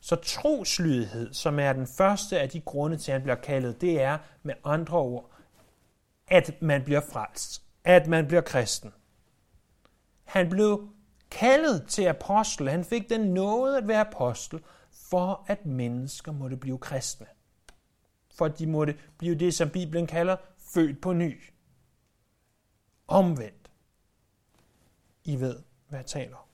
Så 0.00 0.16
troslydighed, 0.16 1.34
som 1.34 1.58
er 1.58 1.72
den 1.72 1.86
første 1.86 2.40
af 2.40 2.48
de 2.48 2.60
grunde 2.60 2.96
til, 2.96 3.12
at 3.12 3.14
han 3.14 3.22
bliver 3.22 3.36
kaldet, 3.36 3.80
det 3.80 4.02
er 4.02 4.18
med 4.42 4.54
andre 4.64 4.98
ord, 4.98 5.30
at 6.28 6.62
man 6.62 6.84
bliver 6.84 7.00
frelst, 7.00 7.62
at 7.84 8.06
man 8.06 8.26
bliver 8.26 8.40
kristen. 8.40 8.92
Han 10.24 10.48
blev 10.48 10.88
kaldet 11.30 11.86
til 11.88 12.02
apostel. 12.06 12.68
Han 12.68 12.84
fik 12.84 13.10
den 13.10 13.20
nåde 13.20 13.76
at 13.76 13.88
være 13.88 14.00
apostel, 14.00 14.60
for 14.90 15.44
at 15.46 15.66
mennesker 15.66 16.32
måtte 16.32 16.56
blive 16.56 16.78
kristne. 16.78 17.26
For 18.34 18.44
at 18.44 18.58
de 18.58 18.66
måtte 18.66 18.98
blive 19.18 19.34
det, 19.34 19.54
som 19.54 19.70
Bibelen 19.70 20.06
kalder 20.06 20.36
født 20.58 21.00
på 21.00 21.12
ny. 21.12 21.42
Omvendt. 23.08 23.70
I 25.24 25.40
ved, 25.40 25.56
hvad 25.88 25.98
jeg 25.98 26.06
taler 26.06 26.36
om. 26.36 26.44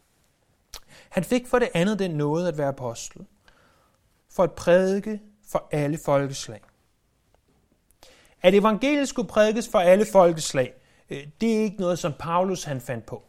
Han 1.08 1.24
fik 1.24 1.46
for 1.46 1.58
det 1.58 1.68
andet 1.74 1.98
den 1.98 2.10
nåde 2.10 2.48
at 2.48 2.58
være 2.58 2.68
apostel, 2.68 3.26
for 4.37 4.43
at 4.43 4.52
prædike 4.52 5.21
for 5.49 5.69
alle 5.71 5.99
folkeslag. 6.05 6.61
At 8.43 8.55
evangeliet 8.55 9.09
skulle 9.09 9.28
prædikes 9.28 9.69
for 9.69 9.78
alle 9.78 10.07
folkeslag, 10.12 10.75
øh, 11.11 11.26
det 11.40 11.57
er 11.57 11.62
ikke 11.62 11.76
noget, 11.76 11.99
som 11.99 12.12
Paulus 12.19 12.64
han 12.64 12.81
fandt 12.81 13.07
på. 13.07 13.23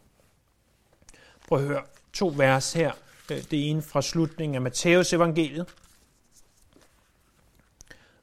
Prøv 1.48 1.58
at 1.58 1.64
høre 1.64 1.82
to 2.12 2.34
vers 2.36 2.72
her. 2.72 2.92
Øh, 3.30 3.42
det 3.50 3.70
ene 3.70 3.82
fra 3.82 4.02
slutningen 4.02 4.54
af 4.54 4.60
Matteus 4.60 5.12
evangeliet, 5.12 5.66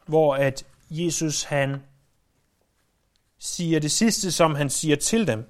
hvor 0.06 0.36
at 0.36 0.66
Jesus 0.90 1.44
han 1.44 1.84
siger 3.40 3.80
det 3.80 3.92
sidste, 3.92 4.32
som 4.32 4.56
han 4.56 4.70
siger 4.70 4.96
til 4.96 5.28
dem. 5.28 5.48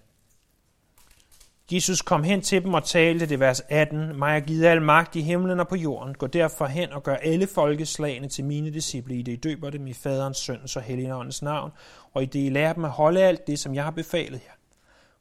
Jesus 1.72 2.02
kom 2.02 2.24
hen 2.24 2.42
til 2.42 2.64
dem 2.64 2.74
og 2.74 2.84
talte, 2.84 3.26
det 3.26 3.40
vers 3.40 3.62
18, 3.70 4.20
mig 4.20 4.36
er 4.36 4.40
givet 4.40 4.66
al 4.66 4.82
magt 4.82 5.16
i 5.16 5.22
himlen 5.22 5.60
og 5.60 5.68
på 5.68 5.76
jorden. 5.76 6.14
Gå 6.14 6.28
derfor 6.28 6.66
hen 6.66 6.94
og 6.94 7.04
gør 7.04 7.16
alle 7.16 7.48
folkeslagene 7.48 8.28
til 8.28 8.46
mine 8.46 8.74
disciple, 8.74 9.16
i 9.16 9.22
det 9.22 9.32
I 9.32 9.36
døber 9.36 9.70
dem 9.70 9.88
i 9.88 9.94
faderens, 9.94 10.38
søndens 10.38 10.76
og 10.76 10.82
helligåndens 10.82 11.42
navn, 11.42 11.72
og 12.14 12.24
i 12.24 12.26
det 12.26 12.40
I 12.40 12.50
lærer 12.50 12.74
dem 12.74 12.86
at 12.86 12.92
holde 12.92 13.24
alt 13.24 13.48
det, 13.48 13.60
som 13.60 13.76
jeg 13.76 13.84
har 13.84 13.92
befalet 13.92 14.42
jer. 14.46 14.54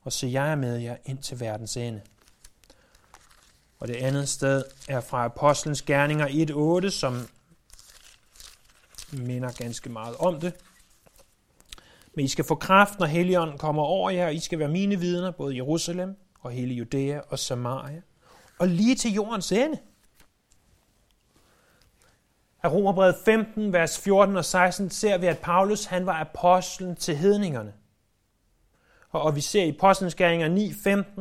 Og 0.03 0.13
se, 0.13 0.27
jeg 0.33 0.51
er 0.51 0.55
med 0.55 0.77
jer 0.77 0.97
ind 1.05 1.19
til 1.19 1.41
verdens 1.41 1.77
ende. 1.77 2.01
Og 3.79 3.89
det 3.89 3.97
andet 3.97 4.29
sted 4.29 4.65
er 4.89 5.01
fra 5.01 5.25
Apostlenes 5.25 5.83
Gerninger 5.83 6.27
1.8, 6.85 6.91
som 6.91 7.29
minder 9.13 9.53
ganske 9.53 9.91
meget 9.91 10.17
om 10.17 10.41
det. 10.41 10.53
Men 12.15 12.25
I 12.25 12.29
skal 12.29 12.45
få 12.45 12.55
kraft, 12.55 12.99
når 12.99 13.07
Helligånden 13.07 13.59
kommer 13.59 13.83
over 13.83 14.11
jer, 14.11 14.27
og 14.27 14.35
I 14.35 14.41
skal 14.41 14.59
være 14.59 14.69
mine 14.69 15.01
vidner, 15.01 15.31
både 15.31 15.55
i 15.55 15.57
Jerusalem 15.57 16.17
og 16.45 16.51
hele 16.51 16.75
Judæa 16.75 17.21
og 17.29 17.39
Samaria, 17.39 18.03
og 18.59 18.69
lige 18.69 18.97
til 18.97 19.13
jordens 19.13 19.53
ende. 19.53 19.79
Af 22.63 22.73
Romerbrevet 22.73 23.17
15, 23.25 23.73
vers 23.73 23.99
14 23.99 24.37
og 24.37 24.45
16 24.45 24.91
ser 24.91 25.19
vi, 25.19 25.27
at 25.27 25.39
Paulus 25.39 25.85
han 25.85 26.07
var 26.07 26.21
apostlen 26.21 26.97
til 26.97 27.17
hedningerne. 27.17 27.75
Og 29.11 29.23
og 29.23 29.37
vi 29.37 29.41
ser 29.41 29.65
i 29.65 29.69
Apostlenskæringer 29.69 30.49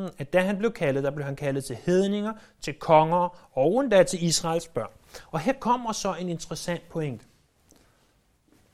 9.15, 0.08 0.13
at 0.18 0.34
da 0.34 0.42
han 0.42 0.58
blev 0.58 0.72
kaldet, 0.72 1.03
der 1.03 1.12
blev 1.12 1.25
han 1.25 1.36
kaldet 1.36 1.65
til 1.65 1.75
hedninger, 1.75 2.34
til 2.62 2.74
konger 2.74 3.50
og 3.58 3.82
endda 3.82 4.03
til 4.03 4.24
Israels 4.24 4.68
børn. 4.68 4.92
Og 5.32 5.39
her 5.39 5.53
kommer 5.53 5.92
så 5.92 6.13
en 6.13 6.30
interessant 6.30 6.89
pointe. 6.89 7.25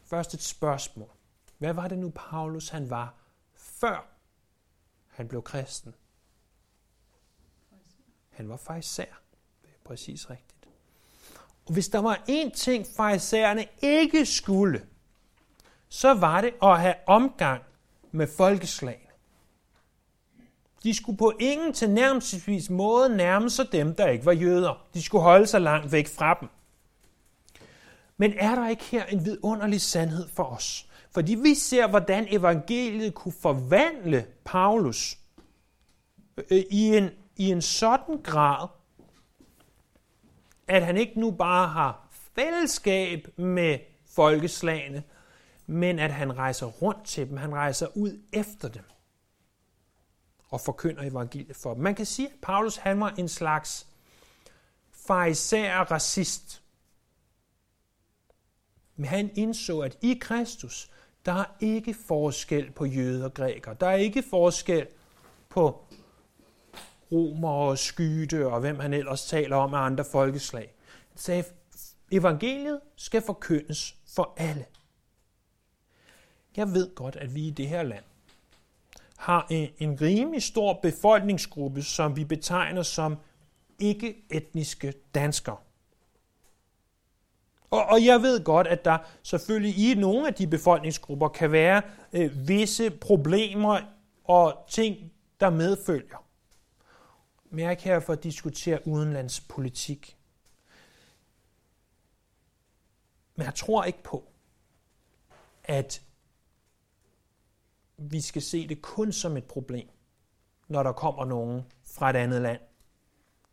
Først 0.06 0.34
et 0.34 0.42
spørgsmål. 0.42 1.10
Hvad 1.58 1.74
var 1.74 1.88
det 1.88 2.00
nu, 2.00 2.12
Paulus 2.16 2.70
han 2.70 2.90
var, 2.90 3.14
før 3.56 4.06
han 5.08 5.28
blev 5.28 5.42
kristen? 5.42 5.94
Han 8.40 8.50
var 8.50 8.58
fejser. 8.58 9.04
Det 9.62 9.70
er 9.70 9.84
præcis 9.86 10.30
rigtigt. 10.30 10.68
Og 11.66 11.74
hvis 11.74 11.88
der 11.88 12.00
var 12.00 12.24
én 12.30 12.50
ting, 12.50 12.86
fejserne 12.98 13.66
ikke 13.82 14.26
skulle, 14.26 14.86
så 15.90 16.14
var 16.14 16.42
det 16.42 16.54
at 16.64 16.80
have 16.80 16.94
omgang 17.08 17.64
med 18.12 18.28
folkeslag. 18.28 19.12
De 20.84 20.94
skulle 20.94 21.18
på 21.18 21.34
ingen 21.40 21.74
til 21.74 21.90
nærmest 21.90 22.70
måde 22.70 23.18
nærme 23.18 23.50
sig 23.50 23.72
dem, 23.72 23.96
der 23.96 24.08
ikke 24.08 24.26
var 24.26 24.32
jøder. 24.32 24.88
De 24.94 25.04
skulle 25.04 25.22
holde 25.22 25.48
sig 25.48 25.62
langt 25.62 25.92
væk 25.92 26.08
fra 26.08 26.38
dem. 26.40 26.50
Men 28.18 28.34
er 28.38 28.56
der 28.56 28.70
ikke 28.70 28.84
her 28.84 29.06
en 29.06 29.26
vidunderlig 29.26 29.82
sandhed 29.82 30.28
for 30.28 30.44
os? 30.44 30.90
Fordi 31.12 31.36
vi 31.36 31.56
ser, 31.56 31.88
hvordan 31.88 32.28
evangeliet 32.30 33.14
kunne 33.14 33.34
forvandle 33.42 34.26
Paulus 34.46 35.18
øh, 36.52 36.64
i 36.72 36.98
en, 36.98 37.10
i 37.40 37.52
en 37.52 37.62
sådan 37.62 38.22
grad, 38.22 38.68
at 40.68 40.86
han 40.86 40.98
ikke 40.98 41.20
nu 41.20 41.32
bare 41.32 41.68
har 41.68 42.08
fællesskab 42.12 43.40
med 43.40 43.80
folkeslagene, 44.10 45.04
men 45.68 46.00
at 46.00 46.12
han 46.12 46.38
rejser 46.38 46.66
rundt 46.66 47.06
til 47.06 47.30
dem, 47.30 47.38
han 47.38 47.54
rejser 47.56 47.88
ud 47.98 48.22
efter 48.34 48.68
dem 48.68 48.84
og 50.50 50.62
forkynder 50.62 51.04
evangeliet 51.04 51.56
for 51.56 51.74
dem. 51.74 51.84
Man 51.84 51.96
kan 51.96 52.06
sige, 52.06 52.28
at 52.28 52.34
Paulus 52.42 52.76
han 52.76 53.00
var 53.00 53.10
en 53.10 53.30
slags 53.30 53.88
farisæer 54.92 55.92
racist. 55.92 56.64
Men 58.96 59.06
han 59.06 59.32
indså, 59.36 59.80
at 59.80 59.98
i 60.02 60.18
Kristus, 60.22 60.92
der 61.26 61.34
er 61.34 61.46
ikke 61.60 61.94
forskel 61.94 62.72
på 62.72 62.86
jøder 62.86 63.26
og 63.26 63.34
grækere. 63.34 63.76
Der 63.80 63.88
er 63.88 63.96
ikke 63.96 64.24
forskel 64.30 64.88
på 65.50 65.86
romer 67.12 67.50
og 67.50 67.78
skyde 67.78 68.46
og 68.46 68.60
hvem 68.60 68.80
han 68.80 68.94
ellers 68.94 69.26
taler 69.26 69.56
om 69.56 69.74
af 69.74 69.80
andre 69.80 70.06
folkeslag. 70.12 70.74
Han 71.10 71.18
sagde, 71.18 71.44
evangeliet 72.12 72.80
skal 72.96 73.22
forkyndes 73.22 73.96
for 74.16 74.34
alle. 74.38 74.66
Jeg 76.58 76.74
ved 76.74 76.96
godt, 76.96 77.16
at 77.16 77.36
vi 77.36 77.48
i 77.48 77.50
det 77.50 77.68
her 77.68 77.84
land 77.84 78.04
har 79.18 79.48
en, 79.50 79.70
en 79.78 80.02
rimelig 80.02 80.44
stor 80.44 80.80
befolkningsgruppe, 80.82 81.82
som 81.84 82.16
vi 82.16 82.26
betegner 82.26 82.84
som 82.84 83.18
ikke-etniske 83.80 84.94
danskere. 85.16 85.58
Og, 87.72 87.86
og 87.86 88.06
jeg 88.06 88.22
ved 88.22 88.44
godt, 88.44 88.68
at 88.68 88.86
der 88.86 88.98
selvfølgelig 89.24 89.92
i 89.92 89.96
nogle 89.96 90.28
af 90.28 90.34
de 90.34 90.48
befolkningsgrupper 90.48 91.28
kan 91.28 91.52
være 91.52 91.82
øh, 92.14 92.48
visse 92.48 92.90
problemer 92.90 93.80
og 94.24 94.66
ting, 94.70 95.12
der 95.40 95.50
medfølger. 95.50 96.29
Men 97.50 97.60
jeg 97.60 97.66
er 97.68 97.72
ikke 97.72 97.84
her 97.84 98.00
for 98.00 98.14
at 98.14 98.24
diskutere 98.24 98.88
udenlandspolitik. 98.88 100.18
Men 103.36 103.46
jeg 103.46 103.56
tror 103.56 103.84
ikke 103.84 104.04
på, 104.04 104.32
at 105.64 106.02
vi 107.98 108.22
skal 108.22 108.42
se 108.42 108.68
det 108.68 108.82
kun 108.82 109.12
som 109.12 109.38
et 109.38 109.46
problem, 109.46 109.90
når 110.68 110.84
der 110.84 110.92
kommer 110.92 111.26
nogen 111.26 111.64
fra 111.84 112.10
et 112.10 112.16
andet 112.16 112.42
land, 112.42 112.62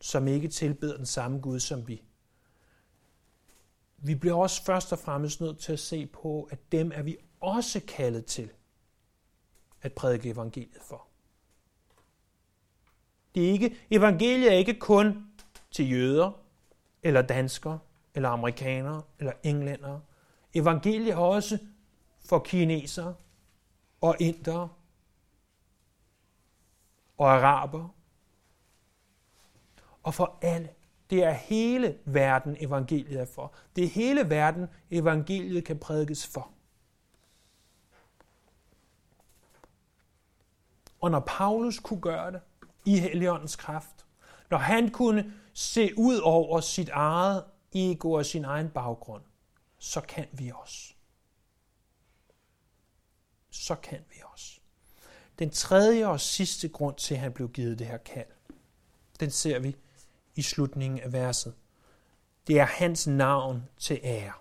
som 0.01 0.27
ikke 0.27 0.47
tilbeder 0.47 0.97
den 0.97 1.05
samme 1.05 1.39
Gud 1.39 1.59
som 1.59 1.87
vi. 1.87 2.03
Vi 3.97 4.15
bliver 4.15 4.35
også 4.35 4.63
først 4.63 4.91
og 4.93 4.99
fremmest 4.99 5.41
nødt 5.41 5.59
til 5.59 5.73
at 5.73 5.79
se 5.79 6.05
på, 6.05 6.43
at 6.51 6.71
dem 6.71 6.91
er 6.95 7.01
vi 7.01 7.17
også 7.39 7.81
kaldet 7.87 8.25
til 8.25 8.51
at 9.81 9.93
prædike 9.93 10.29
evangeliet 10.29 10.81
for. 10.81 11.07
Det 13.37 13.47
er 13.47 13.51
ikke, 13.51 13.77
evangeliet 13.91 14.53
er 14.53 14.57
ikke 14.57 14.73
kun 14.73 15.27
til 15.71 15.91
jøder, 15.91 16.31
eller 17.03 17.21
danskere, 17.21 17.79
eller 18.15 18.29
amerikanere, 18.29 19.01
eller 19.19 19.33
englændere. 19.43 20.01
Evangeliet 20.53 21.11
er 21.11 21.17
også 21.17 21.57
for 22.25 22.39
kinesere, 22.39 23.15
og 24.01 24.15
indere 24.19 24.69
og 27.17 27.31
araber 27.31 27.89
og 30.03 30.13
for 30.13 30.37
alle. 30.41 30.69
Det 31.09 31.23
er 31.23 31.31
hele 31.31 31.97
verden, 32.05 32.57
evangeliet 32.59 33.19
er 33.19 33.25
for. 33.25 33.53
Det 33.75 33.83
er 33.83 33.87
hele 33.87 34.29
verden, 34.29 34.67
evangeliet 34.91 35.65
kan 35.65 35.79
prædikes 35.79 36.27
for. 36.27 36.51
Og 41.01 41.11
når 41.11 41.19
Paulus 41.19 41.79
kunne 41.79 42.01
gøre 42.01 42.31
det 42.31 42.41
i 42.87 42.99
Helligåndens 42.99 43.55
kraft, 43.55 44.05
når 44.49 44.57
han 44.57 44.89
kunne 44.89 45.33
se 45.53 45.97
ud 45.97 46.17
over 46.17 46.61
sit 46.61 46.89
eget 46.89 47.43
ego 47.73 48.11
og 48.11 48.25
sin 48.25 48.45
egen 48.45 48.69
baggrund, 48.69 49.23
så 49.79 50.01
kan 50.01 50.25
vi 50.31 50.51
også 50.55 50.93
så 53.57 53.75
kan 53.75 53.99
vi 54.09 54.21
også. 54.33 54.59
Den 55.39 55.49
tredje 55.49 56.07
og 56.07 56.19
sidste 56.19 56.67
grund 56.67 56.95
til, 56.95 57.13
at 57.13 57.19
han 57.19 57.31
blev 57.33 57.49
givet 57.49 57.79
det 57.79 57.87
her 57.87 57.97
kald, 57.97 58.27
den 59.19 59.31
ser 59.31 59.59
vi 59.59 59.75
i 60.35 60.41
slutningen 60.41 60.99
af 60.99 61.13
verset. 61.13 61.53
Det 62.47 62.59
er 62.59 62.65
hans 62.65 63.07
navn 63.07 63.63
til 63.77 63.99
ære. 64.03 64.33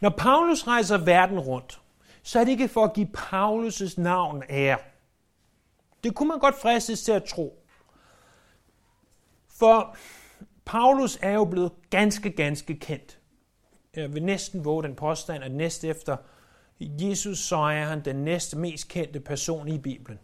Når 0.00 0.10
Paulus 0.10 0.66
rejser 0.66 0.98
verden 0.98 1.38
rundt, 1.38 1.80
så 2.22 2.40
er 2.40 2.44
det 2.44 2.52
ikke 2.52 2.68
for 2.68 2.84
at 2.84 2.92
give 2.94 3.08
Paulus' 3.16 4.00
navn 4.00 4.42
ære. 4.50 4.78
Det 6.04 6.14
kunne 6.14 6.28
man 6.28 6.38
godt 6.38 6.54
fristes 6.54 7.02
til 7.02 7.12
at 7.12 7.24
tro. 7.24 7.62
For 9.48 9.96
Paulus 10.64 11.18
er 11.22 11.32
jo 11.32 11.44
blevet 11.44 11.72
ganske, 11.90 12.30
ganske 12.30 12.78
kendt. 12.78 13.18
Jeg 13.96 14.14
vil 14.14 14.24
næsten 14.24 14.64
våge 14.64 14.82
den 14.82 14.94
påstand, 14.94 15.44
at 15.44 15.52
næst 15.52 15.84
efter 15.84 16.16
Jesus, 16.80 17.38
så 17.38 17.56
er 17.56 17.84
han 17.84 18.04
den 18.04 18.16
næste 18.16 18.58
mest 18.58 18.88
kendte 18.88 19.20
person 19.20 19.68
i 19.68 19.78
Bibelen. 19.78 20.18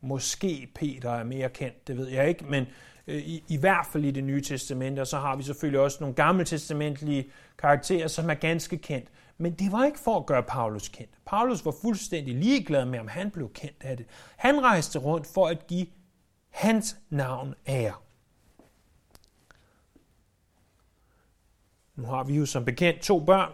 Måske 0.00 0.72
Peter 0.74 1.10
er 1.10 1.24
mere 1.24 1.50
kendt, 1.50 1.88
det 1.88 1.96
ved 1.96 2.08
jeg 2.08 2.28
ikke, 2.28 2.44
men 2.44 2.66
øh, 3.06 3.16
i, 3.16 3.44
i 3.48 3.56
hvert 3.56 3.86
fald 3.92 4.04
i 4.04 4.10
det 4.10 4.24
nye 4.24 4.40
testamente, 4.40 5.00
og 5.00 5.06
så 5.06 5.18
har 5.18 5.36
vi 5.36 5.42
selvfølgelig 5.42 5.80
også 5.80 5.98
nogle 6.00 6.14
gamle 6.14 6.44
testamentlige 6.44 7.30
karakterer, 7.58 8.08
som 8.08 8.30
er 8.30 8.34
ganske 8.34 8.78
kendt. 8.78 9.08
Men 9.40 9.54
det 9.54 9.72
var 9.72 9.84
ikke 9.84 9.98
for 9.98 10.16
at 10.18 10.26
gøre 10.26 10.42
Paulus 10.42 10.88
kendt. 10.88 11.10
Paulus 11.24 11.64
var 11.64 11.74
fuldstændig 11.82 12.34
ligeglad 12.34 12.84
med, 12.84 12.98
om 12.98 13.08
han 13.08 13.30
blev 13.30 13.52
kendt 13.52 13.76
af 13.82 13.96
det. 13.96 14.06
Han 14.36 14.62
rejste 14.62 14.98
rundt 14.98 15.26
for 15.26 15.48
at 15.48 15.66
give 15.66 15.86
hans 16.48 16.96
navn 17.10 17.54
ære. 17.66 17.94
Nu 21.94 22.04
har 22.04 22.24
vi 22.24 22.34
jo 22.34 22.46
som 22.46 22.64
bekendt 22.64 23.02
to 23.02 23.24
børn, 23.24 23.52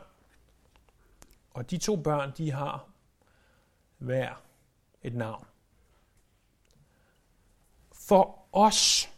og 1.50 1.70
de 1.70 1.78
to 1.78 1.96
børn, 1.96 2.32
de 2.36 2.52
har 2.52 2.88
hver 3.98 4.42
et 5.02 5.14
navn. 5.14 5.46
For 7.92 8.46
os 8.52 9.10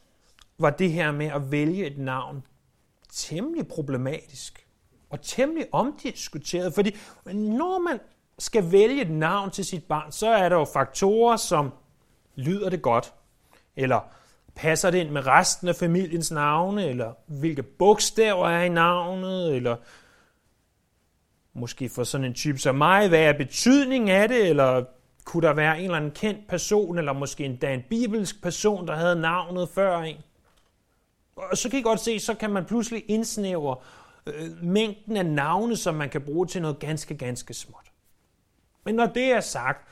var 0.58 0.70
det 0.70 0.92
her 0.92 1.12
med 1.12 1.26
at 1.26 1.50
vælge 1.50 1.86
et 1.86 1.98
navn 1.98 2.46
temmelig 3.08 3.68
problematisk 3.68 4.67
og 5.10 5.22
temmelig 5.22 5.66
omdiskuteret, 5.72 6.74
fordi 6.74 6.96
når 7.34 7.78
man 7.78 8.00
skal 8.38 8.72
vælge 8.72 9.02
et 9.02 9.10
navn 9.10 9.50
til 9.50 9.64
sit 9.64 9.84
barn, 9.84 10.12
så 10.12 10.28
er 10.28 10.48
der 10.48 10.56
jo 10.56 10.64
faktorer 10.64 11.36
som 11.36 11.72
lyder 12.36 12.70
det 12.70 12.82
godt, 12.82 13.12
eller 13.76 14.00
passer 14.54 14.90
det 14.90 14.98
ind 14.98 15.10
med 15.10 15.26
resten 15.26 15.68
af 15.68 15.76
familiens 15.76 16.30
navne, 16.30 16.86
eller 16.88 17.12
hvilke 17.26 17.62
bogstaver 17.62 18.48
er 18.48 18.64
i 18.64 18.68
navnet, 18.68 19.56
eller 19.56 19.76
måske 21.52 21.88
for 21.88 22.04
sådan 22.04 22.24
en 22.24 22.34
type 22.34 22.58
som 22.58 22.74
mig, 22.74 23.08
hvad 23.08 23.20
er 23.20 23.32
betydningen 23.32 24.10
af 24.10 24.28
det, 24.28 24.48
eller 24.48 24.84
kunne 25.24 25.46
der 25.48 25.54
være 25.54 25.78
en 25.78 25.84
eller 25.84 25.96
anden 25.96 26.10
kendt 26.10 26.48
person, 26.48 26.98
eller 26.98 27.12
måske 27.12 27.44
endda 27.44 27.74
en 27.74 27.82
bibelsk 27.90 28.42
person, 28.42 28.86
der 28.86 28.96
havde 28.96 29.20
navnet 29.20 29.68
før 29.68 29.98
en. 29.98 30.16
Og 31.36 31.56
så 31.56 31.70
kan 31.70 31.78
I 31.78 31.82
godt 31.82 32.00
se, 32.00 32.20
så 32.20 32.34
kan 32.34 32.50
man 32.50 32.64
pludselig 32.64 33.04
indsnævre 33.08 33.76
øh, 34.34 34.64
mængden 34.64 35.16
af 35.16 35.26
navne, 35.26 35.76
som 35.76 35.94
man 35.94 36.10
kan 36.10 36.20
bruge 36.20 36.46
til 36.46 36.62
noget 36.62 36.78
ganske, 36.78 37.14
ganske 37.14 37.54
småt. 37.54 37.92
Men 38.84 38.94
når 38.94 39.06
det 39.06 39.32
er 39.32 39.40
sagt, 39.40 39.88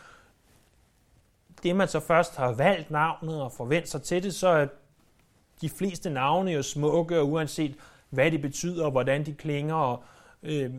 det 1.62 1.76
man 1.76 1.88
så 1.88 2.00
først 2.00 2.36
har 2.36 2.52
valgt 2.52 2.90
navnet 2.90 3.42
og 3.42 3.52
forventet 3.52 3.90
sig 3.90 4.02
til 4.02 4.22
det, 4.22 4.34
så 4.34 4.48
er 4.48 4.66
de 5.60 5.68
fleste 5.68 6.10
navne 6.10 6.50
jo 6.50 6.62
smukke, 6.62 7.18
og 7.18 7.30
uanset 7.30 7.76
hvad 8.10 8.30
de 8.30 8.38
betyder 8.38 8.84
og 8.84 8.90
hvordan 8.90 9.26
de 9.26 9.34
klinger 9.34 9.74
og, 9.74 10.04
øh, 10.42 10.74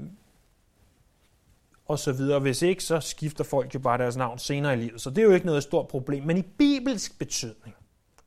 og 1.86 2.00
så 2.00 2.12
videre. 2.12 2.40
Hvis 2.40 2.62
ikke, 2.62 2.84
så 2.84 3.00
skifter 3.00 3.44
folk 3.44 3.74
jo 3.74 3.80
bare 3.80 3.98
deres 3.98 4.18
navn 4.18 4.40
senere 4.40 4.74
i 4.74 4.78
livet, 4.78 5.02
så 5.02 5.10
det 5.10 5.18
er 5.18 5.24
jo 5.24 5.34
ikke 5.34 5.46
noget 5.46 5.64
stort 5.64 5.88
problem. 5.88 6.24
Men 6.24 6.38
i 6.38 6.42
bibelsk 6.42 7.20
betydning, 7.20 7.76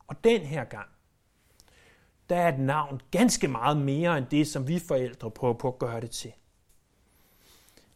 og 0.06 0.24
den 0.24 0.40
her 0.40 0.64
gang, 0.64 0.88
der 2.30 2.36
er 2.36 2.48
et 2.48 2.60
navn 2.60 3.00
ganske 3.10 3.48
meget 3.48 3.76
mere 3.76 4.18
end 4.18 4.26
det, 4.26 4.48
som 4.48 4.68
vi 4.68 4.78
forældre 4.78 5.30
prøver 5.30 5.54
på 5.54 5.68
at 5.68 5.78
gøre 5.78 6.00
det 6.00 6.10
til. 6.10 6.32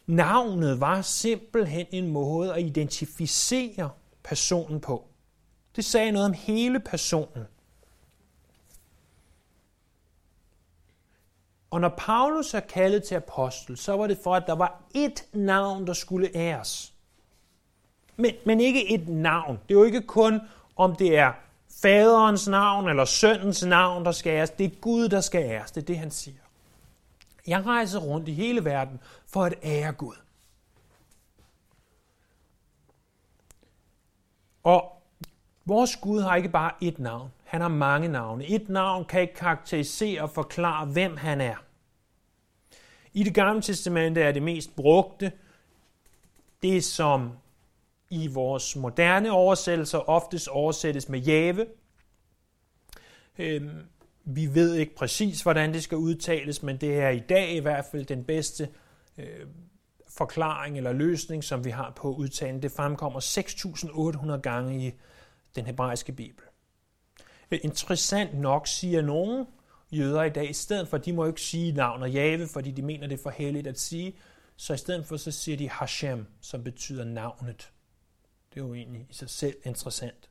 Navnet 0.06 0.80
var 0.80 1.02
simpelthen 1.02 1.86
en 1.90 2.08
måde 2.08 2.54
at 2.54 2.62
identificere 2.62 3.90
personen 4.22 4.80
på. 4.80 5.06
Det 5.76 5.84
sagde 5.84 6.12
noget 6.12 6.26
om 6.26 6.32
hele 6.32 6.80
personen. 6.80 7.44
Og 11.70 11.80
når 11.80 11.94
Paulus 11.98 12.54
er 12.54 12.60
kaldet 12.60 13.02
til 13.02 13.14
apostel, 13.14 13.76
så 13.76 13.96
var 13.96 14.06
det 14.06 14.18
for, 14.24 14.34
at 14.34 14.46
der 14.46 14.52
var 14.52 14.82
ét 14.96 15.38
navn, 15.38 15.86
der 15.86 15.92
skulle 15.92 16.36
æres. 16.36 16.94
Men, 18.16 18.34
men 18.46 18.60
ikke 18.60 18.94
et 18.94 19.08
navn. 19.08 19.58
Det 19.68 19.74
er 19.74 19.78
jo 19.78 19.84
ikke 19.84 20.02
kun, 20.02 20.40
om 20.76 20.96
det 20.96 21.18
er 21.18 21.32
faderens 21.82 22.48
navn 22.48 22.88
eller 22.88 23.04
søndens 23.04 23.64
navn, 23.64 24.04
der 24.04 24.12
skal 24.12 24.30
æres. 24.30 24.50
Det 24.50 24.64
er 24.64 24.80
Gud, 24.80 25.08
der 25.08 25.20
skal 25.20 25.42
æres. 25.42 25.70
Det 25.70 25.80
er 25.80 25.86
det, 25.86 25.98
han 25.98 26.10
siger. 26.10 26.38
Jeg 27.46 27.66
rejser 27.66 27.98
rundt 27.98 28.28
i 28.28 28.32
hele 28.32 28.64
verden 28.64 29.00
for 29.26 29.44
at 29.44 29.54
ære 29.62 29.92
Gud. 29.92 30.14
Og 34.62 35.02
vores 35.64 35.96
Gud 35.96 36.22
har 36.22 36.36
ikke 36.36 36.48
bare 36.48 36.72
et 36.80 36.98
navn. 36.98 37.30
Han 37.44 37.60
har 37.60 37.68
mange 37.68 38.08
navne. 38.08 38.46
Et 38.46 38.68
navn 38.68 39.04
kan 39.04 39.20
ikke 39.20 39.34
karakterisere 39.34 40.22
og 40.22 40.30
forklare, 40.30 40.86
hvem 40.86 41.16
han 41.16 41.40
er. 41.40 41.56
I 43.12 43.22
det 43.22 43.34
gamle 43.34 43.62
testamente 43.62 44.20
er 44.20 44.32
det 44.32 44.42
mest 44.42 44.76
brugte, 44.76 45.32
det 46.62 46.84
som 46.84 47.32
i 48.22 48.26
vores 48.26 48.76
moderne 48.76 49.30
oversættelser 49.30 49.98
oftest 49.98 50.48
oversættes 50.48 51.08
med 51.08 51.20
jave. 51.20 51.66
Øhm, 53.38 53.86
vi 54.24 54.54
ved 54.54 54.74
ikke 54.74 54.94
præcis, 54.94 55.42
hvordan 55.42 55.74
det 55.74 55.82
skal 55.82 55.98
udtales, 55.98 56.62
men 56.62 56.76
det 56.76 57.00
er 57.00 57.08
i 57.08 57.18
dag 57.18 57.52
i 57.52 57.58
hvert 57.58 57.84
fald 57.90 58.04
den 58.04 58.24
bedste 58.24 58.68
øh, 59.18 59.46
forklaring 60.08 60.76
eller 60.76 60.92
løsning, 60.92 61.44
som 61.44 61.64
vi 61.64 61.70
har 61.70 61.92
på 61.96 62.14
udtalen. 62.14 62.62
Det 62.62 62.72
fremkommer 62.72 63.20
6.800 63.20 64.40
gange 64.40 64.86
i 64.86 64.92
den 65.56 65.66
hebraiske 65.66 66.12
bibel. 66.12 66.44
Øh, 67.50 67.58
interessant 67.62 68.40
nok 68.40 68.66
siger 68.66 69.02
nogen 69.02 69.46
jøder 69.92 70.22
i 70.22 70.30
dag, 70.30 70.50
i 70.50 70.52
stedet 70.52 70.88
for, 70.88 70.98
de 70.98 71.12
må 71.12 71.26
ikke 71.26 71.40
sige 71.40 71.72
navnet 71.72 72.14
Jave, 72.14 72.48
fordi 72.48 72.70
de 72.70 72.82
mener, 72.82 73.06
det 73.06 73.18
er 73.18 73.22
for 73.22 73.30
heldigt 73.30 73.66
at 73.66 73.80
sige, 73.80 74.16
så 74.56 74.74
i 74.74 74.76
stedet 74.76 75.06
for, 75.06 75.16
så 75.16 75.30
siger 75.30 75.56
de 75.56 75.70
Hashem, 75.70 76.26
som 76.40 76.64
betyder 76.64 77.04
navnet. 77.04 77.70
Det 78.54 78.60
er 78.60 78.64
jo 78.64 78.74
egentlig 78.74 79.06
i 79.10 79.14
sig 79.14 79.30
selv 79.30 79.54
interessant. 79.64 80.28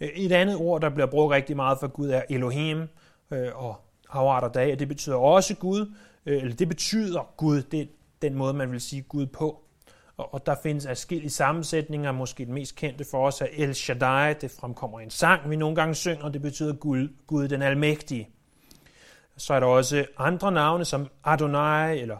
Øh, 0.00 0.08
et 0.08 0.32
andet 0.32 0.56
ord, 0.56 0.80
der 0.80 0.88
bliver 0.90 1.06
brugt 1.06 1.32
rigtig 1.32 1.56
meget 1.56 1.78
for 1.78 1.86
Gud, 1.86 2.10
er 2.10 2.22
Elohim 2.28 2.88
øh, 3.30 3.56
og 3.56 4.54
dag, 4.54 4.78
det 4.78 4.88
betyder 4.88 5.16
også 5.16 5.54
Gud, 5.54 5.92
øh, 6.26 6.42
eller 6.42 6.56
det 6.56 6.68
betyder 6.68 7.34
Gud, 7.36 7.62
det 7.62 7.80
er 7.80 7.86
den 8.22 8.34
måde, 8.34 8.54
man 8.54 8.72
vil 8.72 8.80
sige 8.80 9.02
Gud 9.02 9.26
på. 9.26 9.62
Og 10.16 10.46
der 10.46 10.56
findes 10.62 10.86
afskillige 10.86 11.30
sammensætninger, 11.30 12.12
måske 12.12 12.44
den 12.44 12.54
mest 12.54 12.76
kendte 12.76 13.04
for 13.10 13.26
os 13.26 13.40
er 13.40 13.46
El 13.52 13.74
Shaddai, 13.74 14.34
det 14.34 14.50
fremkommer 14.50 15.00
i 15.00 15.02
en 15.02 15.10
sang, 15.10 15.50
vi 15.50 15.56
nogle 15.56 15.76
gange 15.76 15.94
synger, 15.94 16.28
det 16.28 16.42
betyder 16.42 16.72
Gud, 16.72 17.08
Gud 17.26 17.48
den 17.48 17.62
Almægtige. 17.62 18.28
Så 19.36 19.54
er 19.54 19.60
der 19.60 19.66
også 19.66 20.06
andre 20.18 20.52
navne 20.52 20.84
som 20.84 21.08
Adonai, 21.24 22.00
eller 22.00 22.16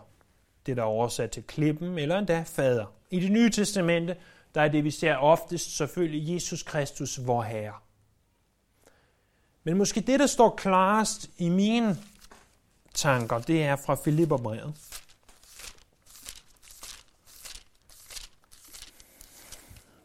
det 0.66 0.76
der 0.76 0.82
er 0.82 0.86
oversat 0.86 1.30
til 1.30 1.42
klippen, 1.42 1.98
eller 1.98 2.18
endda 2.18 2.42
fader. 2.46 2.84
I 3.10 3.20
det 3.20 3.32
nye 3.32 3.50
testamente, 3.50 4.16
der 4.54 4.60
er 4.60 4.68
det, 4.68 4.84
vi 4.84 4.90
ser 4.90 5.16
oftest 5.16 5.76
selvfølgelig 5.76 6.34
Jesus 6.34 6.62
Kristus, 6.62 7.26
vor 7.26 7.42
Herre. 7.42 7.74
Men 9.64 9.78
måske 9.78 10.00
det, 10.00 10.20
der 10.20 10.26
står 10.26 10.54
klarest 10.56 11.30
i 11.38 11.48
mine 11.48 11.98
tanker, 12.94 13.38
det 13.38 13.62
er 13.62 13.76
fra 13.76 13.94
Filipperbrevet. 13.94 14.74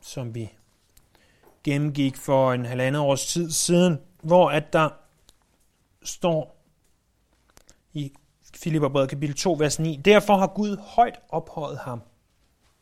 Som 0.01 0.35
vi 0.35 0.51
gennemgik 1.63 2.17
for 2.17 2.53
en 2.53 2.65
halvandet 2.65 3.01
års 3.01 3.27
tid 3.27 3.51
siden, 3.51 3.97
hvor 4.21 4.51
at 4.51 4.73
der 4.73 4.89
står 6.03 6.55
i 7.93 8.13
Filipperbrevet 8.55 9.09
kapitel 9.09 9.35
2, 9.35 9.53
vers 9.53 9.79
9. 9.79 9.95
Derfor 9.95 10.37
har 10.37 10.47
Gud 10.47 10.77
højt 10.77 11.19
ophøjet 11.29 11.77
ham, 11.77 12.01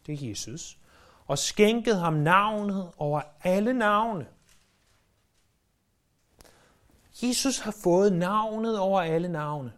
det 0.05 0.23
er 0.23 0.29
Jesus, 0.29 0.77
og 1.27 1.37
skænket 1.37 1.99
ham 1.99 2.13
navnet 2.13 2.91
over 2.97 3.21
alle 3.43 3.73
navne. 3.73 4.25
Jesus 7.23 7.59
har 7.59 7.75
fået 7.83 8.13
navnet 8.13 8.79
over 8.79 9.01
alle 9.01 9.27
navne. 9.27 9.71